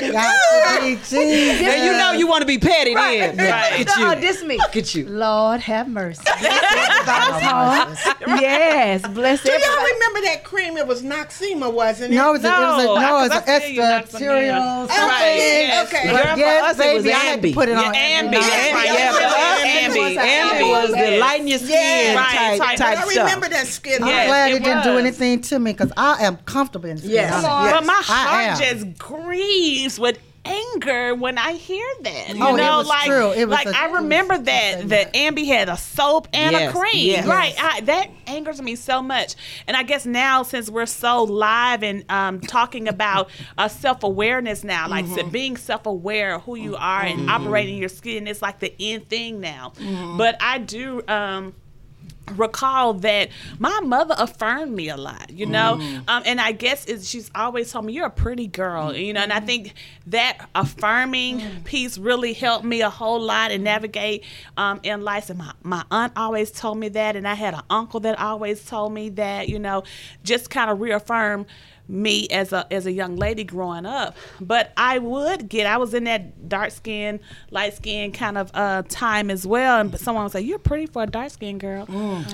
'Cause 0.00 0.14
I'm 0.14 0.34
looking 0.34 0.64
Got 0.64 0.76
to 0.76 0.82
be 0.82 0.94
Jesus. 0.96 1.60
And 1.68 1.84
you 1.84 1.92
know 1.92 2.12
you 2.12 2.26
want 2.26 2.42
to 2.42 2.46
be 2.46 2.58
petty 2.58 2.94
then. 2.94 3.36
Right. 3.36 3.78
Look 3.78 3.88
at 3.88 3.98
you. 3.98 4.06
Uh, 4.06 4.14
this 4.16 4.42
me. 4.44 4.56
Look 4.58 4.76
at 4.76 4.94
you. 4.94 5.06
Lord 5.08 5.60
have 5.60 5.88
mercy. 5.88 6.22
Bless. 7.04 8.06
Yes, 8.40 9.06
bless 9.08 9.42
Do 9.42 9.50
y'all 9.52 9.60
remember 9.60 10.20
that 10.22 10.42
cream? 10.44 10.76
It 10.76 10.86
was 10.86 11.02
Noxzema, 11.02 11.72
wasn't 11.72 12.12
it? 12.12 12.16
No, 12.16 12.30
it 12.30 12.42
was, 12.42 12.44
a, 12.44 12.48
it 12.48 12.50
was 12.50 12.82
a, 12.82 12.86
No, 12.86 12.94
no, 13.00 13.18
it 13.18 13.22
was 13.22 13.30
I- 13.30 13.36
an 13.36 13.42
'cause 13.42 13.48
I 13.48 13.60
feel 13.60 13.82
extra 13.84 13.88
Knox 14.00 14.10
cereal. 14.10 14.56
Amanda. 14.56 14.92
Okay, 14.94 15.66
yes. 15.66 15.88
okay. 15.88 16.04
Girl, 16.08 16.16
for 16.34 16.38
yes, 16.38 16.64
us, 16.78 16.86
it 16.86 16.94
was 16.94 17.06
I 17.06 17.10
had 17.10 17.42
to 17.42 17.48
Ambi. 17.48 17.54
put 17.54 17.68
it 17.68 17.72
Yeah, 17.72 17.78
on. 17.82 17.94
Ambi. 17.94 17.98
every 18.24 18.30
That's 18.38 18.46
night. 18.48 18.72
right. 18.74 18.84
Yeah, 18.86 19.88
Ambi. 19.88 20.16
Ambi. 20.16 20.16
Ambi 20.16 20.70
was 20.70 20.90
the 20.90 20.96
Yes. 20.96 21.20
lighten 21.20 21.48
your 21.48 21.58
skin 21.58 22.16
type, 22.16 22.58
type. 22.58 22.76
type 22.78 22.98
I 22.98 23.06
remember 23.08 23.48
that 23.48 23.66
skin. 23.66 24.02
I'm 24.02 24.08
glad 24.08 24.50
it 24.52 24.56
it, 24.56 24.64
didn't 24.64 24.82
do 24.84 24.96
anything 24.98 25.40
to 25.42 25.58
me 25.58 25.72
because 25.72 25.92
I 25.96 26.24
am 26.24 26.36
comfortable 26.46 26.88
in 26.88 26.96
skin. 26.98 27.10
Yes. 27.10 27.42
But 27.42 27.84
my 27.84 28.00
heart 28.04 28.58
just 28.60 28.98
grieves 28.98 29.83
with 29.98 30.18
anger 30.46 31.14
when 31.14 31.38
I 31.38 31.52
hear 31.54 31.86
that. 32.02 32.36
You 32.36 32.44
Oh, 32.44 32.54
it 32.54 32.58
know, 32.58 32.76
was 32.78 32.86
like, 32.86 33.06
true. 33.06 33.32
It 33.32 33.48
was 33.48 33.54
like 33.54 33.66
a- 33.66 33.74
I 33.74 33.86
it 33.86 33.92
was 33.92 34.02
remember 34.02 34.36
that 34.36 34.88
that 34.90 35.14
Ambi 35.14 35.46
had 35.46 35.70
a 35.70 35.76
soap 35.78 36.28
and 36.34 36.52
Yes, 36.52 36.70
a 36.70 36.78
cream. 36.78 37.06
yes. 37.06 37.26
Right. 37.26 37.54
I, 37.58 37.80
that 37.82 38.10
angers 38.26 38.60
me 38.60 38.76
so 38.76 39.00
much. 39.02 39.36
And 39.66 39.74
I 39.74 39.82
guess 39.84 40.04
now 40.04 40.42
since 40.42 40.68
we're 40.68 40.84
so 40.84 41.22
live 41.24 41.82
and 41.82 42.04
um, 42.10 42.40
talking 42.40 42.88
about 42.88 43.30
uh, 43.58 43.68
self 43.68 44.02
awareness 44.02 44.64
now, 44.64 44.86
like 44.88 45.06
Mm-hmm. 45.06 45.14
so 45.14 45.26
being 45.30 45.56
self 45.56 45.86
aware 45.86 46.34
of 46.34 46.42
who 46.42 46.56
you 46.56 46.76
are 46.76 47.00
and 47.02 47.30
operating 47.30 47.78
your 47.78 47.88
skin 47.88 48.26
is 48.26 48.42
like 48.42 48.58
the 48.60 48.74
end 48.78 49.08
thing 49.08 49.40
now. 49.40 49.72
Mm-hmm. 49.76 50.18
But 50.18 50.36
I 50.42 50.58
do. 50.58 51.00
Um, 51.08 51.54
recall 52.32 52.94
that 52.94 53.28
my 53.58 53.80
mother 53.80 54.14
affirmed 54.18 54.72
me 54.72 54.88
a 54.88 54.96
lot, 54.96 55.30
you 55.30 55.46
know, 55.46 55.74
um, 56.08 56.22
and 56.24 56.40
I 56.40 56.52
guess 56.52 56.86
it's, 56.86 57.06
she's 57.06 57.30
always 57.34 57.70
told 57.70 57.84
me 57.84 57.92
you're 57.92 58.06
a 58.06 58.10
pretty 58.10 58.46
girl, 58.46 58.94
you 58.94 59.12
know, 59.12 59.20
and 59.20 59.32
I 59.32 59.40
think 59.40 59.74
that 60.06 60.48
affirming 60.54 61.42
piece 61.64 61.98
really 61.98 62.32
helped 62.32 62.64
me 62.64 62.80
a 62.80 62.90
whole 62.90 63.20
lot 63.20 63.50
and 63.50 63.62
navigate 63.62 64.24
um, 64.56 64.80
in 64.82 65.02
life. 65.02 65.28
And 65.30 65.38
my, 65.38 65.52
my 65.62 65.84
aunt 65.90 66.12
always 66.16 66.50
told 66.50 66.78
me 66.78 66.88
that, 66.90 67.16
and 67.16 67.28
I 67.28 67.34
had 67.34 67.54
an 67.54 67.62
uncle 67.68 68.00
that 68.00 68.18
always 68.18 68.64
told 68.64 68.92
me 68.92 69.10
that, 69.10 69.48
you 69.48 69.58
know, 69.58 69.84
just 70.22 70.50
kind 70.50 70.70
of 70.70 70.80
reaffirm 70.80 71.46
me 71.86 72.26
as 72.28 72.52
a 72.52 72.66
as 72.72 72.86
a 72.86 72.92
young 72.92 73.16
lady 73.16 73.44
growing 73.44 73.84
up. 73.86 74.16
But 74.40 74.72
I 74.76 74.98
would 74.98 75.48
get 75.48 75.66
I 75.66 75.76
was 75.76 75.92
in 75.94 76.04
that 76.04 76.48
dark 76.48 76.70
skin, 76.70 77.20
light 77.50 77.74
skin 77.74 78.12
kind 78.12 78.38
of 78.38 78.50
uh, 78.54 78.82
time 78.88 79.30
as 79.30 79.46
well. 79.46 79.80
And 79.80 79.98
someone 80.00 80.24
would 80.24 80.32
say, 80.32 80.40
You're 80.40 80.58
pretty 80.58 80.86
for 80.86 81.02
a 81.02 81.06
dark 81.06 81.30
skinned 81.30 81.60
girl. 81.60 81.86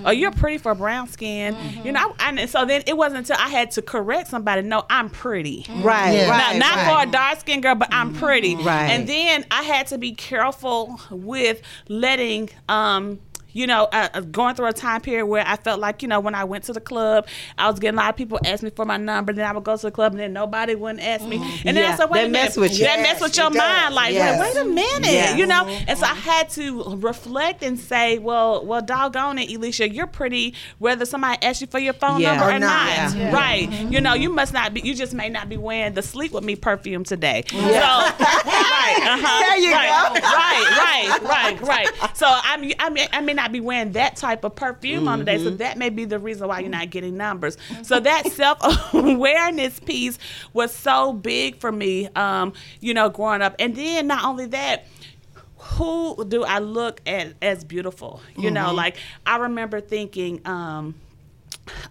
Or 0.04 0.12
you're 0.12 0.30
pretty 0.32 0.58
for 0.58 0.72
a 0.72 0.74
brown 0.76 1.08
skin. 1.08 1.56
You 1.84 1.92
know, 1.92 2.14
I, 2.18 2.28
and 2.30 2.48
so 2.50 2.64
then 2.64 2.82
it 2.86 2.96
wasn't 2.96 3.18
until 3.28 3.36
I 3.44 3.48
had 3.48 3.70
to 3.72 3.82
correct 3.82 4.28
somebody, 4.28 4.62
no, 4.62 4.84
I'm 4.88 5.10
pretty. 5.10 5.66
Right, 5.68 6.12
Yeah. 6.12 6.30
right, 6.30 6.56
Not, 6.56 6.58
not 6.58 6.76
right. 6.76 7.02
for 7.04 7.08
a 7.08 7.12
dark 7.12 7.40
skinned 7.40 7.62
girl, 7.62 7.74
but 7.74 7.88
I'm 7.92 8.14
pretty. 8.14 8.54
Right. 8.56 8.90
And 8.90 9.08
then 9.08 9.44
I 9.50 9.62
had 9.62 9.86
to 9.88 9.98
be 9.98 10.12
careful 10.12 11.00
with 11.10 11.60
letting 11.88 12.50
um 12.68 13.18
you 13.52 13.66
know, 13.66 13.84
uh, 13.92 14.08
uh, 14.14 14.20
going 14.20 14.54
through 14.54 14.66
a 14.66 14.72
time 14.72 15.00
period 15.00 15.26
where 15.26 15.44
I 15.46 15.56
felt 15.56 15.80
like, 15.80 16.02
you 16.02 16.08
know, 16.08 16.20
when 16.20 16.34
I 16.34 16.44
went 16.44 16.64
to 16.64 16.72
the 16.72 16.80
club, 16.80 17.26
I 17.58 17.68
was 17.70 17.78
getting 17.78 17.98
a 17.98 18.02
lot 18.02 18.10
of 18.10 18.16
people 18.16 18.38
ask 18.44 18.62
me 18.62 18.70
for 18.70 18.84
my 18.84 18.96
number. 18.96 19.32
Then 19.32 19.46
I 19.46 19.52
would 19.52 19.64
go 19.64 19.76
to 19.76 19.82
the 19.82 19.90
club, 19.90 20.12
and 20.12 20.20
then 20.20 20.32
nobody 20.32 20.74
wouldn't 20.74 21.00
ask 21.04 21.24
me. 21.24 21.36
And 21.64 21.76
then 21.76 21.84
Yeah, 21.84 21.92
I 21.92 21.96
said, 21.96 22.10
wait 22.10 22.20
that 22.20 22.26
a 22.26 22.30
minute, 22.30 22.56
with 22.56 22.72
you. 22.78 22.84
that 22.84 22.98
Yes, 22.98 23.20
mess 23.20 23.20
with 23.22 23.36
your 23.36 23.50
mind. 23.50 23.94
Like, 23.94 24.12
Yes. 24.14 24.40
wait, 24.40 24.54
wait 24.54 24.62
a 24.62 24.68
minute, 24.68 25.12
Yes. 25.12 25.38
you 25.38 25.46
know. 25.46 25.66
And 25.88 25.98
so 25.98 26.06
I 26.06 26.14
had 26.14 26.48
to 26.50 26.82
reflect 26.96 27.62
and 27.62 27.78
say, 27.78 28.18
well, 28.18 28.64
well, 28.64 28.82
doggone 28.82 29.38
it, 29.38 29.50
Elisha, 29.52 29.88
you're 29.88 30.06
pretty, 30.06 30.54
whether 30.78 31.04
somebody 31.04 31.42
asks 31.42 31.60
you 31.60 31.66
for 31.66 31.78
your 31.78 31.92
phone 31.94 32.20
Yeah. 32.20 32.36
number 32.36 32.52
or, 32.52 32.56
Or 32.56 32.58
not, 32.58 32.86
not. 33.10 33.16
Yeah. 33.16 33.34
right? 33.34 33.70
You 33.90 34.00
know, 34.00 34.14
you 34.14 34.30
must 34.30 34.52
not 34.52 34.72
be. 34.74 34.80
You 34.80 34.94
just 34.94 35.14
may 35.14 35.28
not 35.28 35.48
be 35.48 35.56
wearing 35.56 35.94
the 35.94 36.02
sleep 36.02 36.32
with 36.32 36.44
me 36.44 36.56
perfume 36.56 37.04
today. 37.04 37.44
So, 37.48 37.56
right, 37.60 38.98
uh-huh, 39.02 39.40
There 39.40 39.58
you 39.58 39.72
right, 39.72 39.88
go. 39.88 40.14
Right, 40.14 40.22
right, 41.22 41.60
right, 41.60 41.86
right. 42.00 42.16
So 42.16 42.26
I 42.28 42.56
mean, 42.56 42.74
I 42.78 42.90
mean, 42.90 43.06
I 43.12 43.20
may 43.20 43.34
not 43.34 43.52
be 43.52 43.60
wearing 43.60 43.92
that 43.92 44.16
type 44.16 44.44
of 44.44 44.54
perfume 44.54 45.08
on 45.08 45.18
today, 45.20 45.36
Mm-hmm. 45.36 45.44
so 45.44 45.50
that 45.56 45.78
may 45.78 45.90
be 45.90 46.04
the 46.04 46.18
reason 46.18 46.48
why 46.48 46.60
you're 46.60 46.68
not 46.70 46.90
getting 46.90 47.16
numbers. 47.16 47.56
So 47.82 48.00
that 48.00 48.26
self 48.32 48.58
awareness 48.94 49.78
piece 49.80 50.18
was 50.52 50.74
so 50.74 51.12
big 51.12 51.56
for 51.58 51.70
me, 51.72 52.08
um, 52.16 52.52
you 52.80 52.94
know, 52.94 53.08
growing 53.08 53.42
up, 53.42 53.54
and 53.58 53.74
then 53.74 54.06
not 54.06 54.24
only 54.24 54.46
that. 54.46 54.86
Who 55.74 56.24
do 56.24 56.42
I 56.42 56.58
look 56.58 57.02
at 57.06 57.34
as 57.42 57.64
beautiful? 57.64 58.22
You 58.34 58.44
Mm-hmm. 58.44 58.54
know, 58.54 58.72
like 58.72 58.96
I 59.26 59.36
remember 59.36 59.82
thinking, 59.82 60.40
um, 60.46 60.94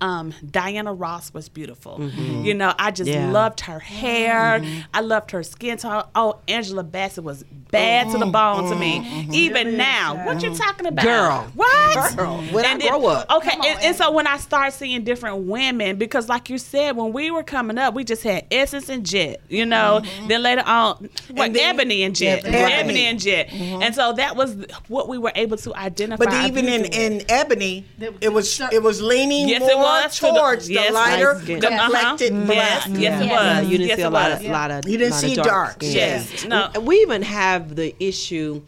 um, 0.02 0.34
Diana 0.50 0.94
Ross 0.94 1.34
was 1.34 1.50
beautiful. 1.50 1.98
Mm-hmm. 2.00 2.44
You 2.46 2.54
know, 2.54 2.74
I 2.78 2.92
just 2.92 3.10
Yeah. 3.10 3.32
loved 3.32 3.62
her 3.62 3.80
hair. 3.80 4.60
Mm-hmm. 4.60 4.82
I 4.94 5.02
loved 5.02 5.32
her 5.32 5.44
skin 5.44 5.78
tone. 5.78 6.04
Oh, 6.16 6.40
Angela 6.48 6.84
Bassett 6.84 7.24
was 7.24 7.44
bad 7.44 8.08
to 8.12 8.18
the 8.18 8.26
mm-hmm. 8.26 8.32
bone 8.32 8.70
to 8.72 8.76
me. 8.76 9.28
Even 9.32 9.78
now, 9.78 10.26
what 10.26 10.42
you 10.42 10.54
talking 10.56 10.86
about, 10.88 11.06
Girl. 11.06 11.48
What? 11.56 12.16
Girl. 12.18 12.38
When 12.52 12.66
I 12.66 12.78
then- 12.78 12.90
grow 12.90 13.06
up. 13.08 13.30
Okay, 13.32 13.56
and, 13.56 13.82
and 13.82 13.96
so 13.96 14.12
when 14.12 14.28
I 14.28 14.38
start 14.38 14.74
seeing 14.74 15.04
different 15.04 15.44
women, 15.48 15.98
because 15.98 16.30
like 16.30 16.50
you 16.50 16.58
said, 16.58 16.96
when 16.96 17.14
we 17.14 17.30
were 17.32 17.44
coming 17.44 17.78
up, 17.78 17.94
we 17.94 18.04
just 18.04 18.24
had 18.24 18.46
Essence 18.52 18.90
and 18.90 19.06
Jet. 19.06 19.42
You 19.50 19.66
know, 19.66 20.02
then 20.28 20.42
later 20.42 20.64
on, 20.66 21.10
what 21.30 21.48
And 21.48 21.56
then- 21.56 21.76
Ebony 21.76 22.04
and 22.04 22.16
Jet, 22.16 22.46
Ebony. 22.46 22.74
Ebony 22.74 23.06
and 23.06 23.20
Jet, 23.20 23.52
and 23.52 23.94
so 23.94 24.14
that 24.14 24.36
was 24.36 24.56
what 24.88 25.08
we 25.08 25.18
were 25.18 25.32
able 25.36 25.58
to 25.58 25.76
identify. 25.76 26.24
But 26.26 26.34
even 26.48 26.68
in, 26.68 26.86
in 26.86 27.24
ebony, 27.30 27.86
it 28.22 28.34
was 28.34 28.60
it 28.72 28.82
was 28.82 29.02
leaning 29.02 29.48
Yes, 29.48 29.60
more 29.62 29.69
it 29.70 29.78
was 29.78 30.16
to 30.18 30.22
the- 30.22 30.32
towards 30.32 30.68
the, 30.68 30.74
yes, 30.76 30.94
lighter, 30.94 31.34
light 31.34 31.44
skin. 31.44 31.62
complected 31.62 32.34
Uh-huh. 32.34 32.46
black. 32.46 32.88
Yes, 32.88 33.00
yes, 33.00 33.22
it 33.24 33.30
was. 33.30 33.72
you 33.72 33.78
didn't 33.78 33.96
see 33.98 34.02
a 34.04 34.10
lot 34.10 34.32
of, 34.32 34.42
lot 34.44 34.72
of 34.72 34.88
You 34.90 34.98
didn't 34.98 35.14
see 35.14 35.36
dark. 35.36 35.78
Yes. 35.82 36.46
No. 36.46 36.70
We 36.82 36.98
even 36.98 37.22
have 37.22 37.76
the 37.76 37.96
issue. 38.04 38.62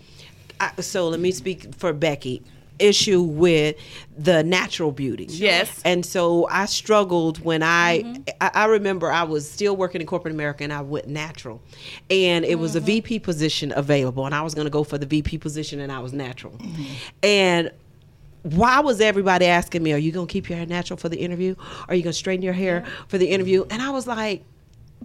I, 0.59 0.71
so 0.81 1.09
let 1.09 1.19
me 1.19 1.31
speak 1.31 1.73
for 1.75 1.93
Becky. 1.93 2.41
Issue 2.79 3.21
with 3.21 3.75
the 4.17 4.43
natural 4.43 4.91
beauty. 4.91 5.27
Yes. 5.29 5.81
And 5.85 6.03
so 6.03 6.47
I 6.49 6.65
struggled 6.65 7.37
when 7.43 7.61
I, 7.61 8.01
mm-hmm. 8.01 8.21
I 8.41 8.51
I 8.55 8.65
remember 8.65 9.11
I 9.11 9.21
was 9.21 9.47
still 9.47 9.75
working 9.75 10.01
in 10.01 10.07
corporate 10.07 10.33
America 10.33 10.63
and 10.63 10.73
I 10.73 10.81
went 10.81 11.07
natural, 11.07 11.61
and 12.09 12.43
it 12.43 12.55
was 12.55 12.75
a 12.75 12.79
mm-hmm. 12.79 12.87
VP 12.87 13.19
position 13.19 13.71
available, 13.75 14.25
and 14.25 14.33
I 14.33 14.41
was 14.41 14.55
going 14.55 14.65
to 14.65 14.71
go 14.71 14.83
for 14.83 14.97
the 14.97 15.05
VP 15.05 15.37
position, 15.37 15.79
and 15.79 15.91
I 15.91 15.99
was 15.99 16.11
natural, 16.11 16.53
mm-hmm. 16.53 16.83
and 17.21 17.69
why 18.43 18.79
was 18.79 19.01
everybody 19.01 19.45
asking 19.45 19.83
me, 19.83 19.93
"Are 19.93 19.97
you 19.97 20.11
gonna 20.11 20.27
keep 20.27 20.49
your 20.49 20.57
hair 20.57 20.65
natural 20.65 20.97
for 20.97 21.09
the 21.09 21.17
interview? 21.17 21.55
Are 21.87 21.95
you 21.95 22.03
gonna 22.03 22.13
straighten 22.13 22.43
your 22.43 22.53
hair 22.53 22.83
for 23.07 23.17
the 23.17 23.27
interview?" 23.27 23.65
And 23.69 23.81
I 23.81 23.89
was 23.91 24.07
like, 24.07 24.43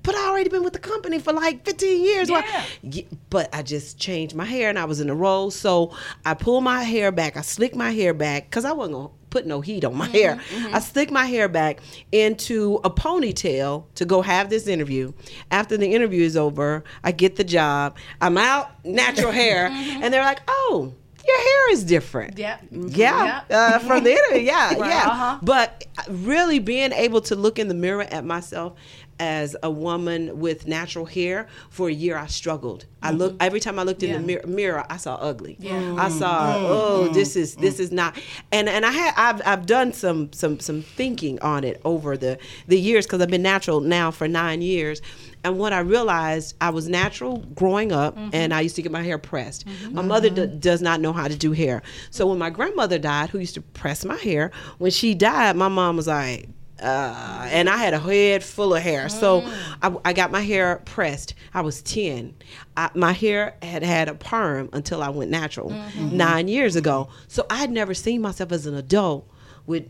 "But 0.02 0.14
I 0.14 0.28
already 0.28 0.48
been 0.50 0.62
with 0.62 0.72
the 0.72 0.78
company 0.78 1.18
for 1.18 1.32
like 1.32 1.64
15 1.64 2.02
years." 2.02 2.30
Why- 2.30 2.44
Yeah, 2.82 3.02
But 3.30 3.48
I 3.54 3.62
just 3.62 3.98
changed 3.98 4.34
my 4.34 4.44
hair, 4.44 4.68
and 4.68 4.78
I 4.78 4.84
was 4.84 5.00
in 5.00 5.10
a 5.10 5.14
role, 5.14 5.50
so 5.50 5.92
I 6.24 6.34
pulled 6.34 6.64
my 6.64 6.82
hair 6.82 7.12
back. 7.12 7.36
I 7.36 7.42
slicked 7.42 7.76
my 7.76 7.90
hair 7.90 8.14
back 8.14 8.48
because 8.50 8.64
I 8.64 8.72
wasn't 8.72 8.94
gonna 8.96 9.08
put 9.28 9.46
no 9.46 9.60
heat 9.60 9.84
on 9.84 9.94
my 9.94 10.06
mm-hmm, 10.06 10.14
hair. 10.16 10.36
Mm-hmm. 10.36 10.74
I 10.74 10.78
slicked 10.78 11.12
my 11.12 11.26
hair 11.26 11.46
back 11.48 11.80
into 12.12 12.80
a 12.84 12.90
ponytail 12.90 13.84
to 13.96 14.04
go 14.06 14.22
have 14.22 14.48
this 14.48 14.66
interview. 14.66 15.12
After 15.50 15.76
the 15.76 15.92
interview 15.92 16.22
is 16.22 16.38
over, 16.38 16.84
I 17.04 17.12
get 17.12 17.36
the 17.36 17.44
job. 17.44 17.96
I'm 18.22 18.38
out, 18.38 18.82
natural 18.84 19.32
hair, 19.32 19.68
mm-hmm. 19.70 20.02
and 20.02 20.14
they're 20.14 20.24
like, 20.24 20.40
"Oh." 20.48 20.94
Your 21.26 21.38
hair 21.38 21.73
is 21.73 21.85
different. 21.85 22.38
Yep. 22.38 22.61
Yeah, 22.71 23.42
uh, 23.50 23.78
from 23.80 24.04
the 24.04 24.12
internet. 24.12 24.42
Yeah, 24.42 24.71
yeah. 24.78 25.38
But 25.42 25.87
really 26.09 26.59
being 26.59 26.92
able 26.92 27.21
to 27.23 27.37
look 27.37 27.59
in 27.59 27.68
the 27.68 27.75
mirror 27.75 28.02
at 28.02 28.25
myself 28.25 28.75
as 29.18 29.56
a 29.62 29.70
woman 29.70 30.38
with 30.38 30.66
natural 30.66 31.06
hair 31.06 31.46
for 31.70 31.88
a 31.88 31.92
year, 31.92 32.16
I 32.16 32.26
struggled. 32.26 32.87
I 33.02 33.11
mm-hmm. 33.11 33.18
look 33.18 33.37
every 33.40 33.61
time 33.61 33.78
I 33.78 33.82
looked 33.82 34.02
in 34.02 34.12
the 34.12 34.18
mirror, 34.18 34.46
mirror, 34.46 34.87
I 34.90 34.96
saw 34.96 35.14
ugly. 35.16 35.56
I 35.61 35.64
mm-hmm. 35.64 36.18
saw, 36.18 36.54
mm-hmm. 36.54 36.66
oh, 36.66 37.08
this 37.08 37.37
is 37.37 37.56
this 37.56 37.80
is 37.80 37.92
not. 37.92 38.18
And 38.52 38.68
and 38.68 38.85
I 38.85 38.90
had 38.90 39.14
I've 39.16 39.42
I've 39.46 39.66
done 39.66 39.92
some 39.92 40.32
some 40.32 40.61
some 40.61 40.82
thinking 40.82 41.40
on 41.40 41.64
it 41.64 41.80
over 41.85 42.16
the 42.16 42.38
the 42.66 42.78
years 42.78 43.06
because 43.06 43.20
I've 43.20 43.30
been 43.30 43.42
natural 43.42 43.80
now 43.80 44.11
for 44.11 44.28
nine 44.28 44.62
years. 44.62 45.00
And 45.44 45.58
what 45.58 45.73
I 45.73 45.78
realized, 45.78 46.56
I 46.61 46.70
was 46.70 46.88
natural 46.88 47.38
growing 47.54 47.92
up, 47.92 48.18
and 48.32 48.52
I 48.52 48.62
used 48.62 48.75
to 48.76 48.82
get 48.82 48.90
my 48.90 49.02
hair 49.04 49.16
pressed. 49.16 49.64
My 49.92 50.02
mother 50.02 50.28
d- 50.28 50.46
does 50.58 50.82
not 50.82 51.00
know 51.00 51.12
how 51.12 51.28
to 51.28 51.37
do 51.37 51.52
hair. 51.52 51.82
So 52.11 52.26
when 52.26 52.38
my 52.38 52.50
grandmother 52.50 52.99
died, 52.99 53.30
who 53.30 53.38
used 53.38 53.54
to 53.54 53.61
press 53.61 54.04
my 54.04 54.16
hair, 54.16 54.50
when 54.78 54.90
she 54.90 55.14
died, 55.14 55.54
my 55.54 55.68
mom 55.68 55.96
was 55.99 56.08
like, 56.08 56.49
uh, 56.80 57.49
and 57.50 57.68
I 57.71 57.76
had 57.78 57.95
a 57.95 57.99
head 57.99 58.45
full 58.45 58.75
of 58.75 58.83
hair. 58.83 59.09
So 59.09 59.42
I, 59.83 59.95
I 60.04 60.12
got 60.12 60.30
my 60.30 60.42
hair 60.42 60.83
pressed. 60.85 61.35
I 61.54 61.62
was 61.62 61.83
10. 61.83 62.35
I, 62.76 62.90
my 62.95 63.12
hair 63.12 63.56
had 63.62 63.83
had 63.83 64.09
a 64.09 64.14
perm 64.14 64.68
until 64.73 65.02
I 65.02 65.09
went 65.09 65.30
natural 65.30 65.71
nine 65.99 66.49
years 66.49 66.76
ago. 66.76 67.09
So 67.28 67.47
I 67.49 67.56
had 67.56 67.71
never 67.71 67.95
seen 67.95 68.21
myself 68.21 68.52
as 68.52 68.66
an 68.66 68.75
adult 68.75 69.28
with 69.66 69.88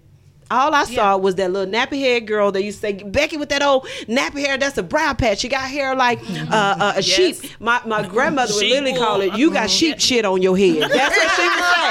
all 0.48 0.72
I 0.74 0.84
saw 0.84 1.16
was 1.16 1.34
that 1.36 1.50
little 1.50 1.72
nappy 1.72 1.98
head 2.00 2.26
girl 2.26 2.52
that 2.52 2.62
used 2.62 2.80
to 2.80 2.82
say, 2.82 2.92
Becky 3.02 3.36
with 3.36 3.48
that 3.48 3.62
old 3.62 3.84
nappy 4.06 4.46
hair, 4.46 4.56
that's 4.56 4.78
a 4.78 4.82
brow 4.82 5.12
patch. 5.12 5.40
She 5.40 5.48
got 5.48 5.68
hair 5.68 5.96
like 5.96 6.20
uh, 6.30 6.46
uh, 6.52 6.92
a 6.96 7.02
sheep. 7.02 7.36
My, 7.58 7.80
my 7.84 8.06
grandmother 8.06 8.54
would 8.54 8.60
Sheep 8.60 8.70
literally 8.70 8.96
call 8.96 9.20
it, 9.22 9.34
you 9.36 9.52
got 9.52 9.68
sheep 9.70 9.98
shit 9.98 10.24
on 10.24 10.42
your 10.42 10.56
head. 10.56 10.82
That's 10.88 11.16
what 11.16 11.30
she 11.32 11.42
would 11.48 11.64
say. 11.74 11.85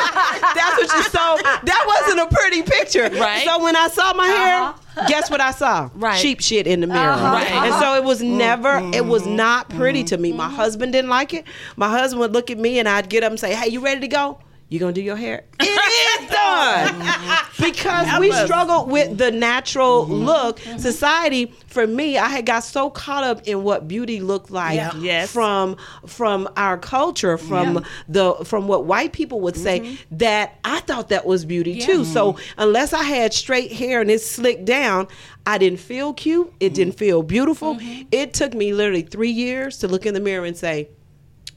That's 0.55 0.77
what 0.77 0.89
you 0.93 1.03
saw. 1.03 1.35
that 1.37 1.83
wasn't 1.85 2.21
a 2.21 2.33
pretty 2.33 2.55
pretty 2.55 2.63
picture. 2.63 3.09
Right. 3.15 3.45
So 3.45 3.63
when 3.63 3.75
I 3.75 3.87
saw 3.87 4.13
my 4.13 4.27
hair, 4.27 4.61
uh-huh. 4.61 5.07
guess 5.07 5.29
what 5.29 5.41
I 5.41 5.51
saw? 5.51 5.89
Right. 5.95 6.21
Cheap 6.21 6.41
shit 6.41 6.67
in 6.67 6.81
the 6.81 6.87
mirror. 6.87 7.11
Right. 7.11 7.49
And 7.49 7.73
so 7.73 7.79
uh-huh. 7.79 7.97
it 7.97 8.03
was 8.03 8.21
mm. 8.21 8.37
never, 8.37 8.77
it 8.93 9.05
was 9.05 9.23
mm-hmm. 9.23 9.35
not 9.35 9.69
pretty 9.69 10.03
to 10.05 10.17
me. 10.17 10.31
My 10.31 10.47
mm-hmm. 10.47 10.55
husband 10.55 10.93
didn't 10.93 11.09
like 11.09 11.33
it. 11.33 11.45
My 11.75 11.89
husband 11.89 12.19
would 12.21 12.33
look 12.33 12.51
at 12.51 12.57
me 12.57 12.79
and 12.79 12.87
I'd 12.87 13.09
get 13.09 13.23
up 13.23 13.31
and 13.31 13.39
say, 13.39 13.53
Hey, 13.55 13.69
you 13.69 13.79
ready 13.79 14.01
to 14.01 14.07
go? 14.07 14.39
You 14.67 14.79
gonna 14.79 14.93
do 14.93 15.01
your 15.01 15.15
hair? 15.15 15.43
It 15.59 16.23
is 16.23 16.29
done 16.29 17.07
because 17.61 18.19
we 18.19 18.31
struggle 18.31 18.87
with 18.87 19.15
the 19.15 19.31
natural 19.31 20.05
mm-hmm. 20.05 20.13
look. 20.13 20.59
Mm-hmm. 20.59 20.79
Society, 20.79 21.53
for 21.67 21.85
me, 21.85 22.17
I 22.17 22.29
had 22.29 22.47
got 22.47 22.63
so 22.63 22.89
caught 22.89 23.23
up 23.23 23.47
in 23.47 23.63
what 23.63 23.87
beauty 23.87 24.21
looked 24.21 24.49
like 24.49 24.75
Yeah. 24.75 24.95
Yes. 24.95 25.31
from 25.31 25.77
from 26.07 26.49
our 26.57 26.79
culture, 26.79 27.37
from 27.37 27.85
the 28.07 28.33
from 28.43 28.67
what 28.67 28.85
white 28.85 29.13
people 29.13 29.39
would 29.41 29.55
say 29.55 29.81
mm-hmm. 29.81 30.17
that 30.17 30.57
I 30.65 30.79
thought 30.81 31.09
that 31.09 31.27
was 31.27 31.45
beauty 31.45 31.79
too. 31.79 32.03
So 32.03 32.37
unless 32.57 32.91
I 32.91 33.03
had 33.03 33.33
straight 33.33 33.71
hair 33.71 34.01
and 34.01 34.09
it's 34.09 34.25
slicked 34.25 34.65
down, 34.65 35.07
I 35.45 35.59
didn't 35.59 35.79
feel 35.79 36.13
cute. 36.13 36.51
It 36.59 36.73
didn't 36.73 36.97
feel 36.97 37.21
beautiful. 37.21 37.77
It 38.11 38.33
took 38.33 38.55
me 38.55 38.73
literally 38.73 39.03
three 39.03 39.29
years 39.29 39.77
to 39.79 39.87
look 39.87 40.07
in 40.07 40.15
the 40.15 40.19
mirror 40.19 40.45
and 40.45 40.57
say. 40.57 40.89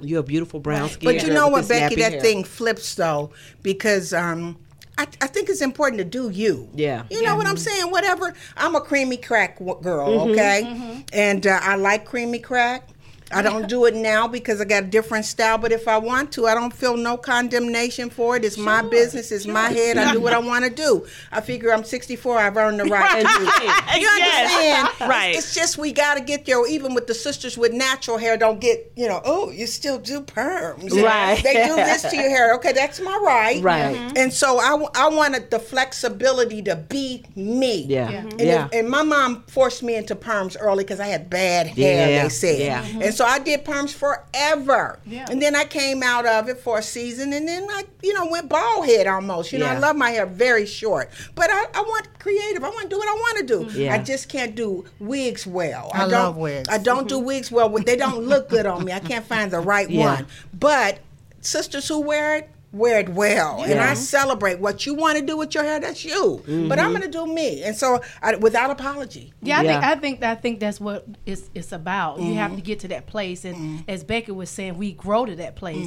You're 0.00 0.20
a 0.20 0.24
beautiful 0.24 0.60
brown 0.60 0.88
skin. 0.88 1.06
But 1.12 1.26
you 1.26 1.32
know 1.32 1.48
what, 1.48 1.68
Becky, 1.68 1.96
that 1.96 2.20
thing 2.20 2.44
flips 2.44 2.94
though, 2.94 3.30
because 3.62 4.12
um, 4.12 4.56
I, 4.96 5.06
I 5.20 5.26
think 5.26 5.48
it's 5.48 5.60
important 5.60 5.98
to 5.98 6.04
do 6.04 6.30
you. 6.30 6.68
Yeah. 6.74 7.04
You 7.10 7.22
know 7.22 7.36
what 7.36 7.46
I'm 7.46 7.56
saying? 7.56 7.90
Whatever. 7.90 8.34
I'm 8.56 8.74
a 8.74 8.80
creamy 8.80 9.16
crack 9.16 9.58
w- 9.58 9.80
girl, 9.82 10.30
okay? 10.30 11.04
And 11.12 11.46
uh, 11.46 11.58
I 11.62 11.76
like 11.76 12.04
creamy 12.04 12.38
crack. 12.38 12.88
I 13.30 13.42
don't 13.42 13.68
do 13.68 13.84
it 13.84 13.94
now 13.94 14.26
because 14.26 14.60
I 14.60 14.64
got 14.64 14.84
a 14.84 14.86
different 14.86 15.24
style, 15.26 15.58
but 15.58 15.70
if 15.70 15.86
I 15.86 15.98
want 15.98 16.32
to, 16.32 16.46
I 16.46 16.54
don't 16.54 16.72
feel 16.72 16.96
no 16.96 17.16
condemnation 17.18 18.08
for 18.10 18.36
it. 18.36 18.44
It's 18.44 18.56
my 18.56 18.80
business, 18.82 19.30
it's 19.30 19.46
my 19.46 19.68
head. 19.68 19.98
I 19.98 20.12
do 20.12 20.20
what 20.20 20.32
I 20.32 20.38
want 20.50 20.64
to 20.64 20.70
do. 20.70 21.06
I 21.30 21.40
figure 21.42 21.72
I'm 21.72 21.84
64, 21.84 22.38
I've 22.38 22.56
earned 22.56 22.80
the 22.80 22.84
right 22.86 23.20
to 23.22 23.38
do 23.38 23.44
it. 23.46 24.00
You 24.00 24.08
Yes. 24.18 24.52
understand? 24.88 25.10
Right. 25.10 25.34
It's, 25.36 25.46
it's 25.48 25.54
just 25.54 25.78
we 25.78 25.92
got 25.92 26.14
to 26.14 26.20
get 26.22 26.46
there. 26.46 26.66
Even 26.66 26.94
with 26.94 27.06
the 27.06 27.14
sisters 27.14 27.58
with 27.58 27.72
natural 27.72 28.16
hair, 28.16 28.36
don't 28.38 28.60
get, 28.60 28.92
you 28.96 29.06
know, 29.06 29.20
oh, 29.24 29.50
you 29.50 29.66
still 29.66 29.98
do 29.98 30.20
perms. 30.22 30.90
Right. 31.02 31.40
They 31.42 31.66
do 31.66 31.76
this 31.76 32.02
to 32.02 32.16
your 32.16 32.28
hair. 32.30 32.54
Okay, 32.54 32.72
that's 32.72 32.98
my 33.00 33.16
right. 33.24 33.62
Right. 33.62 33.94
Mhm. 33.94 34.16
And 34.18 34.32
so 34.32 34.58
I, 34.58 34.86
I 34.94 35.08
wanted 35.08 35.50
the 35.50 35.58
flexibility 35.58 36.62
to 36.62 36.76
be 36.76 37.24
me. 37.36 37.82
Yeah. 37.88 38.10
Yeah. 38.10 38.18
And, 38.20 38.40
Yeah. 38.40 38.66
if- 38.66 38.72
and 38.72 38.88
my 38.88 39.02
mom 39.02 39.42
forced 39.48 39.82
me 39.82 39.96
into 39.96 40.14
perms 40.16 40.56
early 40.58 40.84
because 40.84 41.00
I 41.00 41.06
had 41.08 41.28
bad 41.28 41.66
hair, 41.66 42.08
Yeah. 42.08 42.22
they 42.22 42.28
said. 42.30 42.58
Yeah. 42.58 42.84
And 43.04 43.14
so 43.18 43.24
I 43.24 43.40
did 43.40 43.64
perms 43.64 43.92
forever. 43.92 45.00
And 45.28 45.42
then 45.42 45.56
I 45.56 45.64
came 45.64 46.04
out 46.04 46.24
of 46.24 46.48
it 46.48 46.58
for 46.58 46.78
a 46.78 46.82
season 46.82 47.32
and 47.32 47.48
then 47.48 47.66
I, 47.68 47.82
you 48.00 48.14
know, 48.14 48.26
went 48.30 48.48
bald 48.48 48.86
head 48.86 49.08
almost. 49.08 49.52
You 49.52 49.58
know, 49.58 49.66
I 49.66 49.76
love 49.76 49.96
my 49.96 50.10
hair 50.10 50.24
very 50.24 50.64
short. 50.66 51.10
But 51.34 51.50
I, 51.50 51.64
I 51.74 51.80
want 51.80 52.16
creative. 52.20 52.62
I 52.62 52.68
want 52.68 52.82
to 52.82 52.88
do 52.88 52.96
what 52.96 53.08
I 53.08 53.12
want 53.12 53.38
to 53.38 53.44
do. 53.44 53.64
Mm-hmm. 53.64 53.80
Yeah. 53.80 53.94
I 53.94 53.98
just 53.98 54.28
can't 54.28 54.54
do 54.54 54.84
wigs 55.00 55.48
well. 55.48 55.90
I 55.92 56.02
don't, 56.02 56.12
love 56.12 56.36
wigs. 56.36 56.68
I 56.68 56.78
don't 56.78 57.08
do 57.08 57.16
mm-hmm. 57.16 57.26
wigs 57.26 57.50
well. 57.50 57.68
They 57.70 57.96
don't 57.96 58.22
look 58.24 58.48
good 58.48 58.66
on 58.66 58.84
me. 58.84 58.92
I 58.92 59.00
can't 59.00 59.26
find 59.26 59.50
the 59.50 59.58
right 59.58 59.90
Yeah. 59.90 60.14
one. 60.14 60.26
But 60.54 61.00
sisters 61.40 61.88
who 61.88 62.00
wear 62.00 62.36
it, 62.36 62.50
wear 62.72 63.00
it 63.00 63.08
well. 63.08 63.62
And 63.62 63.80
I 63.80 63.94
celebrate 63.94 64.60
what 64.60 64.86
you 64.86 64.94
want 64.94 65.18
to 65.18 65.24
do 65.24 65.36
with 65.36 65.54
your 65.54 65.64
hair, 65.64 65.80
that's 65.80 66.04
you. 66.04 66.42
But 66.46 66.78
I'm 66.78 66.86
mm-hmm. 66.86 66.98
going 66.98 67.02
to 67.02 67.08
do 67.08 67.26
me. 67.26 67.62
And 67.62 67.76
so 67.76 68.00
I, 68.22 68.36
without 68.36 68.70
apology. 68.70 69.32
Yeah, 69.42 69.58
I 69.58 69.62
Yeah. 69.62 69.80
think 69.80 69.84
I 69.84 70.00
think 70.00 70.22
I 70.22 70.34
think 70.34 70.60
that's 70.60 70.80
what 70.80 71.06
it's 71.24 71.50
it's 71.54 71.72
about. 71.72 72.20
You 72.20 72.34
have 72.34 72.50
to 72.50 72.56
mm-hmm. 72.56 72.64
get 72.64 72.80
to 72.80 72.88
that 72.88 73.06
place, 73.06 73.44
and 73.44 73.56
mm-hmm. 73.56 73.90
as 73.90 74.04
Becky 74.04 74.32
was 74.32 74.50
saying, 74.50 74.76
we 74.76 74.92
grow 74.92 75.24
to 75.24 75.36
that 75.36 75.56
place. 75.56 75.86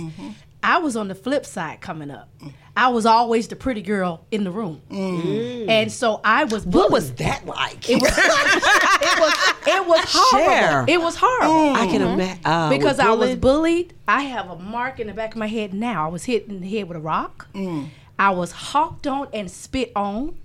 I 0.63 0.77
was 0.77 0.95
on 0.95 1.07
the 1.07 1.15
flip 1.15 1.45
side 1.45 1.81
coming 1.81 2.11
up. 2.11 2.29
I 2.75 2.87
was 2.89 3.05
always 3.05 3.47
the 3.47 3.55
pretty 3.55 3.81
girl 3.81 4.25
in 4.31 4.43
the 4.43 4.51
room, 4.51 4.81
mm. 4.89 5.67
and 5.67 5.91
so 5.91 6.21
I 6.23 6.45
was. 6.45 6.63
Bullied. 6.63 6.75
What 6.75 6.91
was 6.91 7.13
that 7.15 7.45
like? 7.45 7.89
It 7.89 8.01
was. 8.01 8.17
it 8.17 9.19
was. 9.19 9.33
It 9.67 9.87
was 9.87 10.05
horrible. 10.07 10.51
Share. 10.51 10.85
It 10.87 11.01
was 11.01 11.15
horrible. 11.17 11.53
Mm. 11.53 11.75
I 11.75 11.87
can 11.87 12.01
imagine. 12.01 12.45
Uh, 12.45 12.69
because 12.69 12.99
I 12.99 13.11
was 13.11 13.35
bullied? 13.35 13.41
bullied. 13.41 13.93
I 14.07 14.21
have 14.23 14.49
a 14.49 14.55
mark 14.57 14.99
in 14.99 15.07
the 15.07 15.13
back 15.13 15.31
of 15.31 15.37
my 15.37 15.47
head 15.47 15.73
now. 15.73 16.05
I 16.05 16.09
was 16.09 16.25
hit 16.25 16.47
in 16.47 16.61
the 16.61 16.69
head 16.69 16.87
with 16.87 16.97
a 16.97 17.01
rock. 17.01 17.47
Mm. 17.53 17.89
I 18.17 18.29
was 18.29 18.51
hawked 18.51 19.07
on 19.07 19.27
and 19.33 19.49
spit 19.51 19.91
on. 19.95 20.37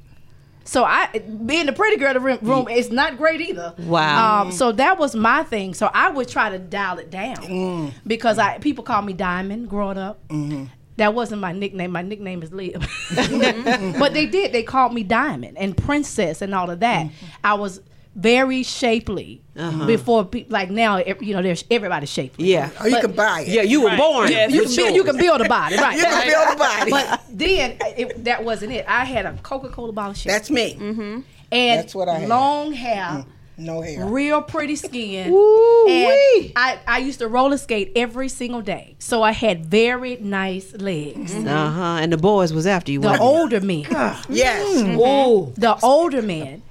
So 0.67 0.85
I, 0.85 1.09
being 1.47 1.67
the 1.67 1.73
pretty 1.73 1.97
girl 1.97 2.09
in 2.09 2.15
the 2.15 2.21
room, 2.21 2.39
room 2.43 2.69
is 2.69 2.91
not 2.91 3.17
great 3.17 3.41
either. 3.41 3.75
Wow. 3.79 4.43
Um, 4.43 4.53
so 4.53 4.73
that 4.73 4.99
was 4.99 5.15
my 5.15 5.45
thing. 5.45 5.75
So 5.75 5.91
I 5.95 6.11
would 6.11 6.29
try 6.29 6.51
to 6.51 6.59
dial 6.59 6.99
it 6.99 7.11
down 7.11 7.37
mm. 7.37 7.93
because 8.07 8.39
I 8.39 8.59
people 8.59 8.85
call 8.85 9.03
me 9.03 9.13
Diamond 9.13 9.71
growing 9.71 9.97
up. 9.97 10.27
Mm-hmm. 10.29 10.65
That 10.97 11.15
wasn't 11.15 11.41
my 11.43 11.53
nickname. 11.53 11.93
My 11.93 12.03
nickname 12.03 12.43
is 12.43 12.53
Leah. 12.53 12.79
but 13.99 14.15
they 14.15 14.27
did. 14.27 14.53
They 14.53 14.63
called 14.63 14.93
me 14.95 15.03
Diamond 15.03 15.59
and 15.59 15.77
Princess 15.77 16.43
and 16.43 16.55
all 16.55 16.71
of 16.71 16.81
that. 16.81 17.07
Mm-hmm. 17.07 17.27
I 17.45 17.55
was 17.55 17.81
very 18.17 18.63
shapely 18.63 19.43
before, 19.87 20.25
pe- 20.25 20.47
like 20.49 20.71
now, 20.71 20.97
you 20.99 21.35
know, 21.35 21.43
there's 21.43 21.65
everybody's 21.71 22.09
shapely. 22.11 22.47
Yeah. 22.51 22.71
Or 22.81 22.89
you 22.89 22.95
But- 22.97 23.03
can 23.03 23.13
buy 23.13 23.41
it. 23.43 23.49
Yeah, 23.49 23.63
you 23.63 23.83
were 23.83 23.97
born. 23.97 24.31
Yes, 24.31 24.51
You 24.53 24.63
can, 24.63 24.69
build, 24.69 24.79
yours. 24.79 24.95
you 24.95 25.05
can 25.05 25.17
build 25.17 25.41
a 25.43 25.49
body, 25.49 25.77
right? 25.85 25.97
You 25.97 26.03
can 26.05 26.27
build 26.27 26.55
a 26.55 26.59
body. 26.59 26.91
But 26.91 27.23
then 27.31 27.77
it, 27.97 28.25
that 28.25 28.43
wasn't 28.43 28.73
it. 28.73 28.85
I 28.89 29.05
had 29.05 29.27
a 29.27 29.33
Coca 29.43 29.69
Cola 29.69 29.93
bottle 29.93 30.15
shape. 30.15 30.33
That's 30.33 30.51
me. 30.51 30.75
mm-hmm. 30.75 31.21
and 31.53 31.79
that's 31.81 31.95
what 31.95 32.09
I 32.09 32.21
had. 32.21 32.29
long 32.29 32.73
hair, 32.73 33.25
No 33.59 33.81
hair. 33.83 34.07
real 34.07 34.43
pretty 34.43 34.77
skin. 34.77 35.31
Ooh-wee. 35.33 36.47
and 36.47 36.53
I, 36.57 36.79
I 36.87 36.99
used 36.99 37.19
to 37.21 37.29
roller 37.29 37.57
skate 37.59 37.93
every 37.97 38.29
single 38.29 38.63
day. 38.63 38.97
So 38.99 39.23
I 39.23 39.33
had 39.33 39.67
very 39.67 40.17
nice 40.17 40.73
legs. 40.75 41.35
Uh 41.35 41.71
huh. 41.71 41.99
And 42.01 42.13
the 42.13 42.17
boys 42.19 42.53
was 42.53 42.67
after 42.67 42.93
you. 42.93 43.01
The 43.01 43.19
older 43.19 43.61
men, 43.61 43.85
Yes. 44.29 44.83
they? 44.83 44.95
Ooh. 44.97 45.53
the 45.57 45.79
older 45.83 46.23
men, 46.23 46.63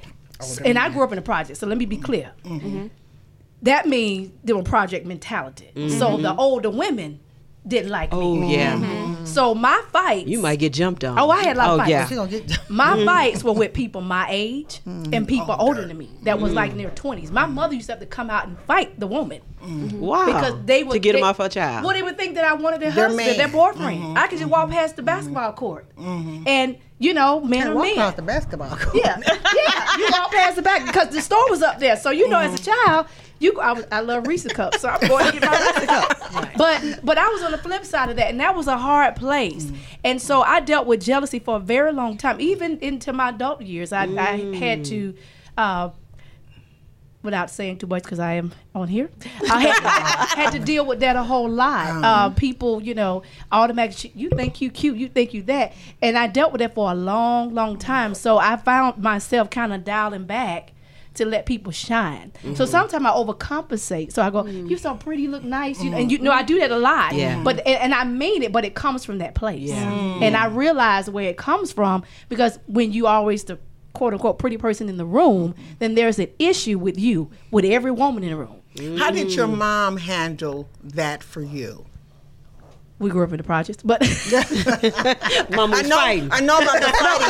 and 0.63 0.77
I 0.77 0.89
grew 0.89 1.03
up 1.03 1.11
in 1.11 1.17
a 1.17 1.21
project, 1.21 1.59
so 1.59 1.67
let 1.67 1.77
me 1.77 1.85
be 1.85 1.97
clear. 1.97 2.31
Mm-hmm. 2.43 2.87
That 3.61 3.87
means 3.87 4.31
there 4.43 4.55
were 4.55 4.63
project 4.63 5.05
mentality. 5.05 5.71
Mm-hmm. 5.75 5.97
So 5.97 6.17
the 6.17 6.35
older 6.35 6.69
women 6.69 7.19
didn't 7.67 7.89
like 7.91 8.09
Oh 8.13 8.35
me. 8.35 8.55
yeah. 8.55 8.73
Mm-hmm. 8.75 8.83
Mm-hmm. 8.85 9.25
So 9.25 9.55
my 9.55 9.81
fights. 9.91 10.27
You 10.29 10.39
might 10.39 10.59
get 10.59 10.71
jumped 10.73 11.03
on. 11.03 11.17
Oh, 11.17 11.29
I 11.29 11.41
had 11.43 11.55
a 11.55 11.59
lot 11.59 11.67
of 11.69 11.73
Oh 11.73 11.77
fights. 11.79 11.89
yeah. 11.89 12.07
She 12.07 12.15
gonna 12.15 12.29
get 12.31 12.69
My 12.69 12.85
mm-hmm. 12.95 13.05
fights 13.05 13.43
were 13.43 13.53
with 13.53 13.73
people 13.73 14.01
my 14.01 14.27
age 14.29 14.81
and 14.85 15.27
people 15.27 15.55
oh, 15.57 15.65
older 15.67 15.85
than 15.85 15.97
me 15.97 16.09
that 16.23 16.39
was 16.39 16.53
like 16.53 16.71
in 16.71 16.77
their 16.77 16.91
twenties. 16.91 17.31
My 17.31 17.45
mother 17.45 17.73
used 17.75 17.87
to 17.87 17.93
have 17.93 17.99
to 18.01 18.05
come 18.05 18.29
out 18.29 18.47
and 18.47 18.57
fight 18.61 18.99
the 18.99 19.07
woman 19.07 19.41
Wow. 19.67 20.27
because 20.27 20.53
they 20.65 20.83
would 20.83 20.93
to 20.93 20.99
get 20.99 21.13
they, 21.13 21.21
them 21.21 21.27
off 21.27 21.37
her 21.39 21.49
child. 21.49 21.83
Well, 21.83 21.93
they 21.95 22.03
would 22.03 22.17
think 22.17 22.35
that 22.35 22.45
I 22.45 22.53
wanted 22.53 22.81
their, 22.81 22.91
Their 22.91 23.07
husband, 23.07 23.27
man. 23.27 23.37
their 23.37 23.47
boyfriend. 23.47 24.15
I 24.17 24.27
could 24.27 24.37
just 24.37 24.51
walk 24.51 24.69
past 24.69 24.95
the 24.95 25.01
basketball 25.01 25.53
court, 25.53 25.87
and 25.97 26.77
you 26.99 27.13
know, 27.15 27.41
man 27.41 27.69
or 27.69 27.73
walk 27.75 27.83
man. 27.85 27.93
across 27.93 28.13
the 28.13 28.21
basketball 28.21 28.69
court. 28.77 28.95
Yeah, 28.95 29.19
yeah. 29.25 29.97
You 29.97 30.07
walk 30.11 30.31
past 30.31 30.55
the 30.57 30.61
back 30.61 30.85
because 30.85 31.09
the 31.09 31.21
store 31.21 31.49
was 31.49 31.63
up 31.63 31.79
there. 31.79 31.97
So 31.97 32.11
you 32.11 32.29
know, 32.29 32.37
as 32.39 32.59
a 32.59 32.63
child, 32.63 33.07
you 33.39 33.59
I, 33.59 33.83
I 33.91 33.99
love 34.01 34.27
Reese's 34.27 34.53
cups, 34.53 34.81
so 34.81 34.89
I'm 34.89 35.07
going 35.07 35.25
to 35.25 35.39
get 35.39 35.43
my 35.43 35.57
Reese's 35.57 35.85
cup. 35.85 36.53
But 36.57 37.05
but 37.05 37.17
I 37.17 37.27
was 37.29 37.43
on 37.43 37.51
the 37.51 37.57
flip 37.57 37.85
side 37.85 38.09
of 38.09 38.15
that, 38.17 38.29
and 38.29 38.39
that 38.39 38.55
was 38.55 38.67
a 38.67 38.77
hard 38.77 39.15
place. 39.15 39.71
And 40.03 40.21
so 40.21 40.41
I 40.41 40.59
dealt 40.59 40.87
with 40.87 41.01
jealousy 41.03 41.39
for 41.39 41.57
a 41.57 41.59
very 41.59 41.91
long 41.91 42.17
time, 42.17 42.39
even 42.39 42.77
into 42.79 43.11
my 43.13 43.29
adult 43.29 43.61
years. 43.61 43.91
I, 43.91 44.03
I 44.03 44.37
had 44.55 44.85
to. 44.85 45.15
Uh, 45.57 45.89
Without 47.23 47.49
saying 47.49 47.79
too 47.79 47.87
much, 47.87 48.03
because 48.03 48.19
I 48.19 48.33
am 48.33 48.51
on 48.75 48.87
here, 48.87 49.09
I 49.49 49.61
had, 49.61 50.37
had 50.43 50.51
to 50.51 50.59
deal 50.59 50.85
with 50.85 50.99
that 50.99 51.15
a 51.15 51.23
whole 51.23 51.49
lot. 51.49 52.03
Uh, 52.03 52.29
people, 52.29 52.83
you 52.83 52.93
know, 52.93 53.23
automatically, 53.51 54.11
you 54.13 54.29
think 54.29 54.61
you 54.61 54.69
cute, 54.69 54.95
you 54.95 55.07
think 55.07 55.33
you 55.33 55.41
that, 55.43 55.73
and 56.03 56.19
I 56.19 56.27
dealt 56.27 56.51
with 56.51 56.59
that 56.59 56.75
for 56.75 56.91
a 56.91 56.93
long, 56.93 57.55
long 57.55 57.79
time. 57.79 58.13
So 58.13 58.37
I 58.37 58.57
found 58.57 59.01
myself 59.01 59.49
kind 59.49 59.73
of 59.73 59.83
dialing 59.83 60.25
back 60.25 60.73
to 61.15 61.25
let 61.25 61.45
people 61.45 61.71
shine. 61.71 62.31
So 62.41 62.49
mm-hmm. 62.49 62.65
sometimes 62.65 63.05
I 63.05 63.09
overcompensate. 63.09 64.11
So 64.11 64.21
I 64.21 64.29
go, 64.29 64.43
mm. 64.43 64.69
"You 64.69 64.77
so 64.77 64.95
pretty, 64.95 65.27
look 65.27 65.43
nice," 65.43 65.81
you, 65.83 65.93
and 65.93 66.07
mm. 66.07 66.11
you 66.11 66.19
know 66.19 66.31
I 66.31 66.43
do 66.43 66.59
that 66.59 66.71
a 66.71 66.77
lot. 66.77 67.13
Yeah. 67.13 67.41
But 67.43 67.59
and, 67.65 67.81
and 67.81 67.93
I 67.93 68.03
mean 68.05 68.43
it, 68.43 68.51
but 68.51 68.65
it 68.65 68.75
comes 68.75 69.05
from 69.05 69.19
that 69.19 69.35
place. 69.35 69.71
Mm. 69.71 70.21
And 70.21 70.37
I 70.37 70.47
realize 70.47 71.09
where 71.09 71.29
it 71.29 71.37
comes 71.37 71.71
from 71.71 72.03
because 72.29 72.59
when 72.67 72.93
you 72.93 73.07
always 73.07 73.43
the 73.43 73.59
quote 73.93 74.13
unquote 74.13 74.37
pretty 74.37 74.57
person 74.57 74.89
in 74.89 74.97
the 74.97 75.05
room, 75.05 75.55
then 75.79 75.95
there's 75.95 76.19
an 76.19 76.29
issue 76.39 76.77
with 76.77 76.99
you 76.99 77.31
with 77.51 77.65
every 77.65 77.91
woman 77.91 78.23
in 78.23 78.29
the 78.29 78.37
room. 78.37 78.61
How 78.97 79.09
did 79.09 79.33
your 79.33 79.47
mom 79.47 79.97
handle 79.97 80.69
that 80.83 81.23
for 81.23 81.41
you? 81.41 81.85
We 82.97 83.09
grew 83.09 83.23
up 83.25 83.31
in 83.31 83.37
the 83.37 83.43
projects, 83.43 83.83
but 83.83 83.99
Mom 85.51 85.71
was 85.71 85.79
I 85.79 85.83
know, 85.83 85.95
fighting. 85.97 86.29
I 86.31 86.39
know 86.39 86.57
about 86.59 86.79
the 86.81 86.87
fighting, 86.97 87.27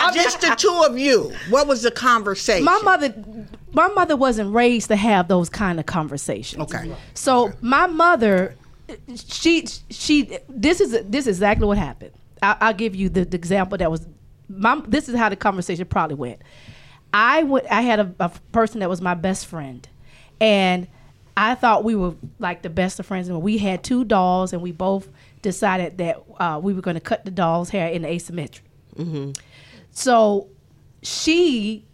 but 0.00 0.14
just 0.14 0.40
the 0.40 0.54
two 0.56 0.84
of 0.86 0.96
you. 0.98 1.32
What 1.50 1.66
was 1.66 1.82
the 1.82 1.90
conversation? 1.90 2.64
my 2.64 2.78
mother 2.84 3.12
my 3.72 3.88
mother 3.88 4.16
wasn't 4.16 4.54
raised 4.54 4.88
to 4.88 4.96
have 4.96 5.28
those 5.28 5.48
kind 5.50 5.78
of 5.80 5.86
conversations 5.86 6.62
Okay. 6.72 6.94
so 7.14 7.52
my 7.60 7.86
mother 7.86 8.54
she 9.14 9.66
she 9.90 10.38
this 10.48 10.80
is 10.80 10.92
this 11.04 11.26
is 11.26 11.36
exactly 11.36 11.66
what 11.66 11.76
happened 11.76 12.12
I, 12.42 12.56
i'll 12.62 12.74
give 12.74 12.94
you 12.96 13.10
the, 13.10 13.24
the 13.26 13.36
example 13.36 13.76
that 13.76 13.90
was 13.90 14.06
my 14.48 14.80
this 14.86 15.08
is 15.08 15.16
how 15.16 15.28
the 15.28 15.36
conversation 15.36 15.84
probably 15.84 16.14
went 16.16 16.40
i 17.12 17.42
would 17.42 17.66
i 17.66 17.82
had 17.82 18.00
a, 18.00 18.14
a 18.20 18.30
person 18.52 18.80
that 18.80 18.88
was 18.88 19.02
my 19.02 19.12
best 19.14 19.44
friend 19.46 19.86
and 20.40 20.88
i 21.40 21.54
thought 21.54 21.84
we 21.84 21.94
were 21.94 22.14
like 22.38 22.62
the 22.62 22.70
best 22.70 22.98
of 23.00 23.06
friends 23.06 23.28
and 23.28 23.40
we 23.42 23.58
had 23.58 23.82
two 23.84 24.04
dolls 24.04 24.52
and 24.52 24.60
we 24.60 24.72
both 24.72 25.08
decided 25.42 25.96
that 25.98 26.16
uh, 26.40 26.58
we 26.62 26.72
were 26.74 26.82
going 26.82 26.94
to 26.96 27.00
cut 27.00 27.24
the 27.24 27.30
doll's 27.30 27.70
hair 27.70 27.88
in 27.88 28.04
asymmetry 28.04 28.64
So 29.92 30.48
she 31.02 31.84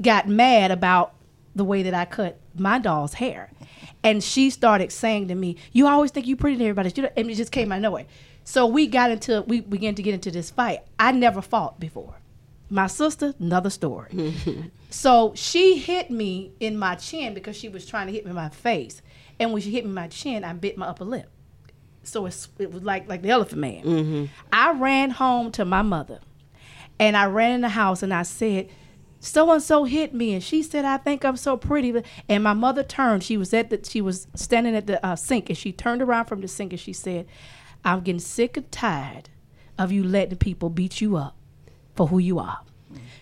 got 0.00 0.28
mad 0.28 0.70
about 0.70 1.14
the 1.56 1.64
way 1.64 1.82
that 1.82 1.94
I 1.94 2.04
cut 2.04 2.38
my 2.56 2.78
doll's 2.78 3.14
hair. 3.14 3.50
And 4.02 4.22
she 4.22 4.50
started 4.50 4.92
saying 4.92 5.28
to 5.28 5.34
me, 5.34 5.56
You 5.72 5.86
always 5.86 6.10
think 6.10 6.26
you're 6.26 6.36
pretty 6.36 6.58
to 6.58 6.64
everybody. 6.64 6.92
And 7.16 7.30
it 7.30 7.34
just 7.34 7.52
came 7.52 7.72
out 7.72 7.76
of 7.76 7.82
nowhere. 7.82 8.06
So 8.44 8.66
we 8.66 8.86
got 8.86 9.10
into 9.10 9.42
we 9.46 9.60
began 9.60 9.94
to 9.94 10.02
get 10.02 10.14
into 10.14 10.30
this 10.30 10.50
fight. 10.50 10.80
I 10.98 11.12
never 11.12 11.40
fought 11.42 11.80
before. 11.80 12.14
My 12.70 12.86
sister, 12.86 13.34
another 13.38 13.70
story. 13.70 14.34
so 14.90 15.32
she 15.36 15.78
hit 15.78 16.10
me 16.10 16.52
in 16.60 16.78
my 16.78 16.94
chin 16.94 17.34
because 17.34 17.56
she 17.56 17.68
was 17.68 17.86
trying 17.86 18.06
to 18.06 18.12
hit 18.12 18.24
me 18.24 18.30
in 18.30 18.36
my 18.36 18.48
face. 18.48 19.02
And 19.38 19.52
when 19.52 19.62
she 19.62 19.70
hit 19.70 19.84
me 19.84 19.90
in 19.90 19.94
my 19.94 20.08
chin, 20.08 20.44
I 20.44 20.52
bit 20.54 20.78
my 20.78 20.86
upper 20.86 21.04
lip. 21.04 21.30
So 22.02 22.26
it's, 22.26 22.48
it 22.58 22.72
was 22.72 22.82
like 22.82 23.08
like 23.08 23.22
the 23.22 23.30
elephant 23.30 23.60
man. 23.60 24.30
I 24.52 24.72
ran 24.72 25.10
home 25.10 25.50
to 25.52 25.64
my 25.64 25.82
mother 25.82 26.20
and 26.98 27.16
I 27.16 27.26
ran 27.26 27.52
in 27.52 27.60
the 27.62 27.70
house 27.70 28.02
and 28.02 28.12
I 28.12 28.22
said, 28.22 28.68
so 29.20 29.50
and 29.52 29.62
so 29.62 29.84
hit 29.84 30.12
me, 30.12 30.34
and 30.34 30.42
she 30.42 30.62
said, 30.62 30.84
"I 30.84 30.98
think 30.98 31.24
I'm 31.24 31.38
so 31.38 31.56
pretty." 31.56 32.02
And 32.28 32.44
my 32.44 32.52
mother 32.52 32.82
turned. 32.82 33.24
She 33.24 33.38
was 33.38 33.54
at 33.54 33.70
the. 33.70 33.80
She 33.82 34.02
was 34.02 34.26
standing 34.34 34.76
at 34.76 34.86
the 34.86 35.04
uh, 35.04 35.16
sink, 35.16 35.48
and 35.48 35.56
she 35.56 35.72
turned 35.72 36.02
around 36.02 36.26
from 36.26 36.42
the 36.42 36.48
sink 36.48 36.72
and 36.72 36.80
she 36.80 36.92
said, 36.92 37.26
"I'm 37.86 38.02
getting 38.02 38.20
sick 38.20 38.58
and 38.58 38.70
tired 38.70 39.30
of 39.78 39.90
you 39.90 40.04
letting 40.04 40.36
people 40.36 40.68
beat 40.68 41.00
you 41.00 41.16
up 41.16 41.36
for 41.94 42.08
who 42.08 42.18
you 42.18 42.38
are." 42.38 42.60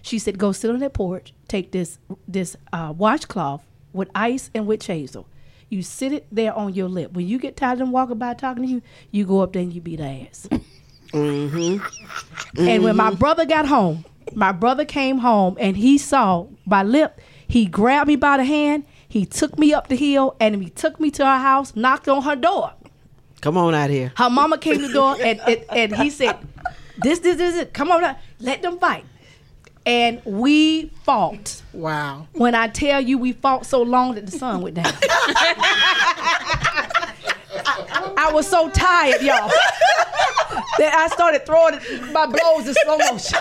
She 0.03 0.19
said, 0.19 0.39
"Go 0.39 0.53
sit 0.53 0.71
on 0.71 0.81
that 0.81 0.93
porch. 0.95 1.33
Take 1.49 1.73
this 1.73 1.99
this 2.27 2.57
uh, 2.73 2.93
washcloth 2.97 3.63
with 3.93 4.09
ice 4.15 4.51
and 4.55 4.67
witch 4.67 4.87
hazel. 4.87 5.27
You 5.69 5.83
sit 5.83 6.13
it 6.13 6.27
there 6.31 6.53
on 6.53 6.75
your 6.75 6.89
lip. 6.89 7.13
When 7.13 7.27
you 7.27 7.39
get 7.39 7.57
tired 7.57 7.75
of 7.75 7.79
them 7.79 7.93
walking 7.93 8.19
by 8.19 8.35
talking 8.35 8.65
to 8.65 8.69
you, 8.69 8.83
you 9.11 9.25
go 9.25 9.41
up 9.41 9.53
there 9.53 9.63
and 9.63 9.73
you 9.73 9.81
beat 9.81 9.97
their 9.97 10.27
ass." 10.29 10.49
And 12.59 12.83
when 12.83 12.97
my 12.97 13.13
brother 13.13 13.45
got 13.45 13.67
home, 13.67 14.05
my 14.35 14.53
brother 14.53 14.85
came 14.85 15.19
home 15.19 15.57
and 15.61 15.77
he 15.77 15.99
saw 15.99 16.47
my 16.65 16.83
lip. 16.83 17.21
He 17.47 17.67
grabbed 17.67 18.09
me 18.09 18.17
by 18.17 18.39
the 18.39 18.45
hand. 18.45 18.85
He 19.09 19.27
took 19.27 19.59
me 19.59 19.75
up 19.75 19.89
the 19.89 19.97
hill 19.97 20.37
and 20.41 20.63
he 20.63 20.71
took 20.71 20.99
me 20.99 21.11
to 21.13 21.25
her 21.25 21.39
house, 21.39 21.77
knocked 21.77 22.09
on 22.09 22.23
her 22.23 22.37
door. 22.37 22.73
Come 23.43 23.59
on 23.59 23.75
out 23.75 23.91
here. 23.91 24.13
Her 24.17 24.31
mama 24.31 24.57
came 24.57 24.79
to 24.79 24.87
the 24.89 24.93
door 24.95 25.17
and, 25.21 25.39
and, 25.41 25.65
and 25.71 25.97
he 25.97 26.09
said, 26.09 26.39
This, 27.03 27.19
this, 27.21 27.37
this, 27.37 27.55
this, 27.55 27.69
come 27.73 27.91
on 27.91 28.05
out. 28.05 28.17
Let 28.39 28.63
them 28.63 28.79
fight. 28.79 29.05
And 29.85 30.23
we 30.25 30.87
fought. 31.05 31.63
Wow. 31.73 32.29
When 32.33 32.55
I 32.55 32.69
tell 32.69 33.01
you 33.01 33.19
we 33.19 33.33
fought 33.33 33.67
so 33.67 33.83
long 33.83 34.15
that 34.15 34.27
the 34.27 34.33
sun 34.33 34.61
went 34.63 34.77
down. 34.77 34.93
I, 37.65 38.15
I 38.17 38.33
was 38.33 38.47
so 38.47 38.69
tired, 38.71 39.21
y'all, 39.23 39.49
that 40.79 40.95
I 40.95 41.09
started 41.13 41.45
throwing 41.45 41.81
my 42.13 42.27
blows 42.27 42.69
in 42.69 42.75
slow 42.75 42.99
motion. 42.99 43.39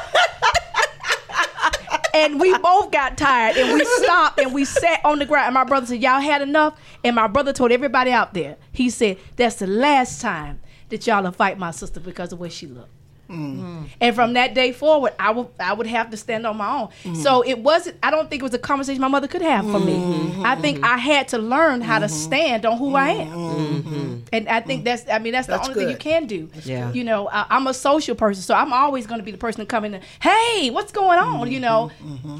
And 2.13 2.39
we 2.39 2.57
both 2.57 2.91
got 2.91 3.17
tired 3.17 3.55
and 3.57 3.73
we 3.73 3.85
stopped 3.85 4.39
and 4.39 4.53
we 4.53 4.65
sat 4.65 4.99
on 5.05 5.19
the 5.19 5.25
ground. 5.25 5.45
And 5.47 5.53
my 5.53 5.63
brother 5.63 5.85
said, 5.85 6.01
Y'all 6.01 6.19
had 6.19 6.41
enough? 6.41 6.77
And 7.03 7.15
my 7.15 7.27
brother 7.27 7.53
told 7.53 7.71
everybody 7.71 8.11
out 8.11 8.33
there, 8.33 8.57
he 8.71 8.89
said, 8.89 9.17
That's 9.37 9.55
the 9.55 9.67
last 9.67 10.21
time 10.21 10.59
that 10.89 11.07
y'all 11.07 11.23
will 11.23 11.31
fight 11.31 11.57
my 11.57 11.71
sister 11.71 11.99
because 11.99 12.33
of 12.33 12.39
the 12.39 12.43
way 12.43 12.49
she 12.49 12.67
looked. 12.67 12.89
Mm. 13.31 13.87
And 14.01 14.15
from 14.15 14.33
that 14.33 14.53
day 14.53 14.71
forward, 14.71 15.13
I 15.17 15.31
would 15.31 15.47
I 15.59 15.73
would 15.73 15.87
have 15.87 16.09
to 16.11 16.17
stand 16.17 16.45
on 16.45 16.57
my 16.57 16.89
own. 17.05 17.15
So 17.15 17.41
it 17.41 17.59
wasn't. 17.59 17.97
I 18.03 18.11
don't 18.11 18.29
think 18.29 18.41
it 18.41 18.43
was 18.43 18.53
a 18.53 18.59
conversation 18.59 19.01
my 19.01 19.07
mother 19.07 19.27
could 19.27 19.41
have 19.41 19.65
for 19.65 19.79
me. 19.79 20.43
I 20.43 20.55
think 20.55 20.83
I 20.83 20.97
had 20.97 21.27
to 21.29 21.37
learn 21.37 21.81
how 21.81 21.99
to 21.99 22.09
stand 22.09 22.65
on 22.65 22.77
who 22.77 22.95
I 22.95 23.09
am. 23.09 24.25
And 24.33 24.47
I 24.47 24.59
think 24.61 24.83
that's. 24.83 25.07
I 25.09 25.19
mean, 25.19 25.33
that's, 25.33 25.47
That's 25.47 25.67
the 25.67 25.73
only 25.73 25.83
thing 25.83 25.91
you 25.91 25.97
can 25.97 26.25
do. 26.27 26.49
Yeah. 26.63 26.91
You 26.91 27.03
know, 27.03 27.29
I, 27.29 27.45
I'm 27.49 27.67
a 27.67 27.73
social 27.73 28.15
person, 28.15 28.43
so 28.43 28.53
I'm 28.53 28.73
always 28.73 29.07
going 29.07 29.19
to 29.19 29.25
be 29.25 29.31
the 29.31 29.37
person 29.37 29.61
to 29.61 29.65
come 29.65 29.85
in. 29.85 29.95
And, 29.95 30.03
hey, 30.21 30.69
what's 30.69 30.91
going 30.91 31.19
on? 31.19 31.51
You 31.51 31.59
know, 31.59 31.91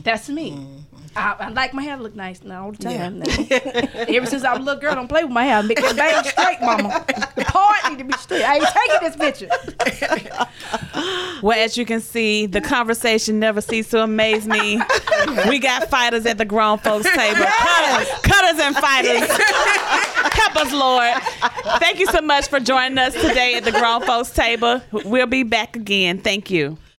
that's 0.03 0.29
me. 0.29 0.57
I, 1.15 1.35
I 1.39 1.49
like 1.49 1.73
my 1.73 1.83
hair 1.83 1.97
to 1.97 2.03
look 2.03 2.15
nice 2.15 2.41
now 2.43 2.65
all 2.65 2.71
the 2.71 2.77
time. 2.77 3.19
now. 3.19 3.25
Ever 4.07 4.25
since 4.25 4.43
I 4.43 4.53
was 4.53 4.59
a 4.61 4.63
little 4.63 4.79
girl, 4.79 4.95
don't 4.95 5.07
play 5.07 5.23
with 5.23 5.33
my 5.33 5.43
hair. 5.43 5.61
Make 5.61 5.79
it 5.79 5.97
bang 5.97 6.23
straight, 6.23 6.61
mama. 6.61 7.03
The 7.35 7.43
part 7.45 7.89
need 7.89 7.97
to 7.99 8.03
be 8.05 8.13
straight. 8.13 8.43
I 8.43 8.55
ain't 8.55 8.67
taking 8.67 9.01
this 9.01 9.15
picture. 9.17 9.49
Well, 11.41 11.57
as 11.57 11.75
you 11.75 11.85
can 11.85 12.01
see, 12.01 12.45
the 12.45 12.61
conversation 12.61 13.39
never 13.39 13.61
ceases 13.61 13.91
to 13.91 14.03
amaze 14.03 14.47
me. 14.47 14.79
We 15.49 15.59
got 15.59 15.89
fighters 15.89 16.25
at 16.25 16.37
the 16.37 16.45
grown 16.45 16.77
folks 16.77 17.09
table. 17.11 17.43
Cutters, 17.45 18.07
cutters 18.21 18.59
and 18.59 18.75
fighters. 18.75 19.27
Help 20.33 20.55
us, 20.57 20.71
Lord. 20.71 21.15
Thank 21.79 21.99
you 21.99 22.05
so 22.07 22.21
much 22.21 22.47
for 22.47 22.59
joining 22.59 22.97
us 22.99 23.13
today 23.15 23.55
at 23.55 23.63
the 23.63 23.71
grown 23.71 24.01
folks 24.03 24.29
table. 24.31 24.81
We'll 24.91 25.25
be 25.25 25.43
back 25.43 25.75
again. 25.75 26.19
Thank 26.19 26.51
you. 26.51 26.77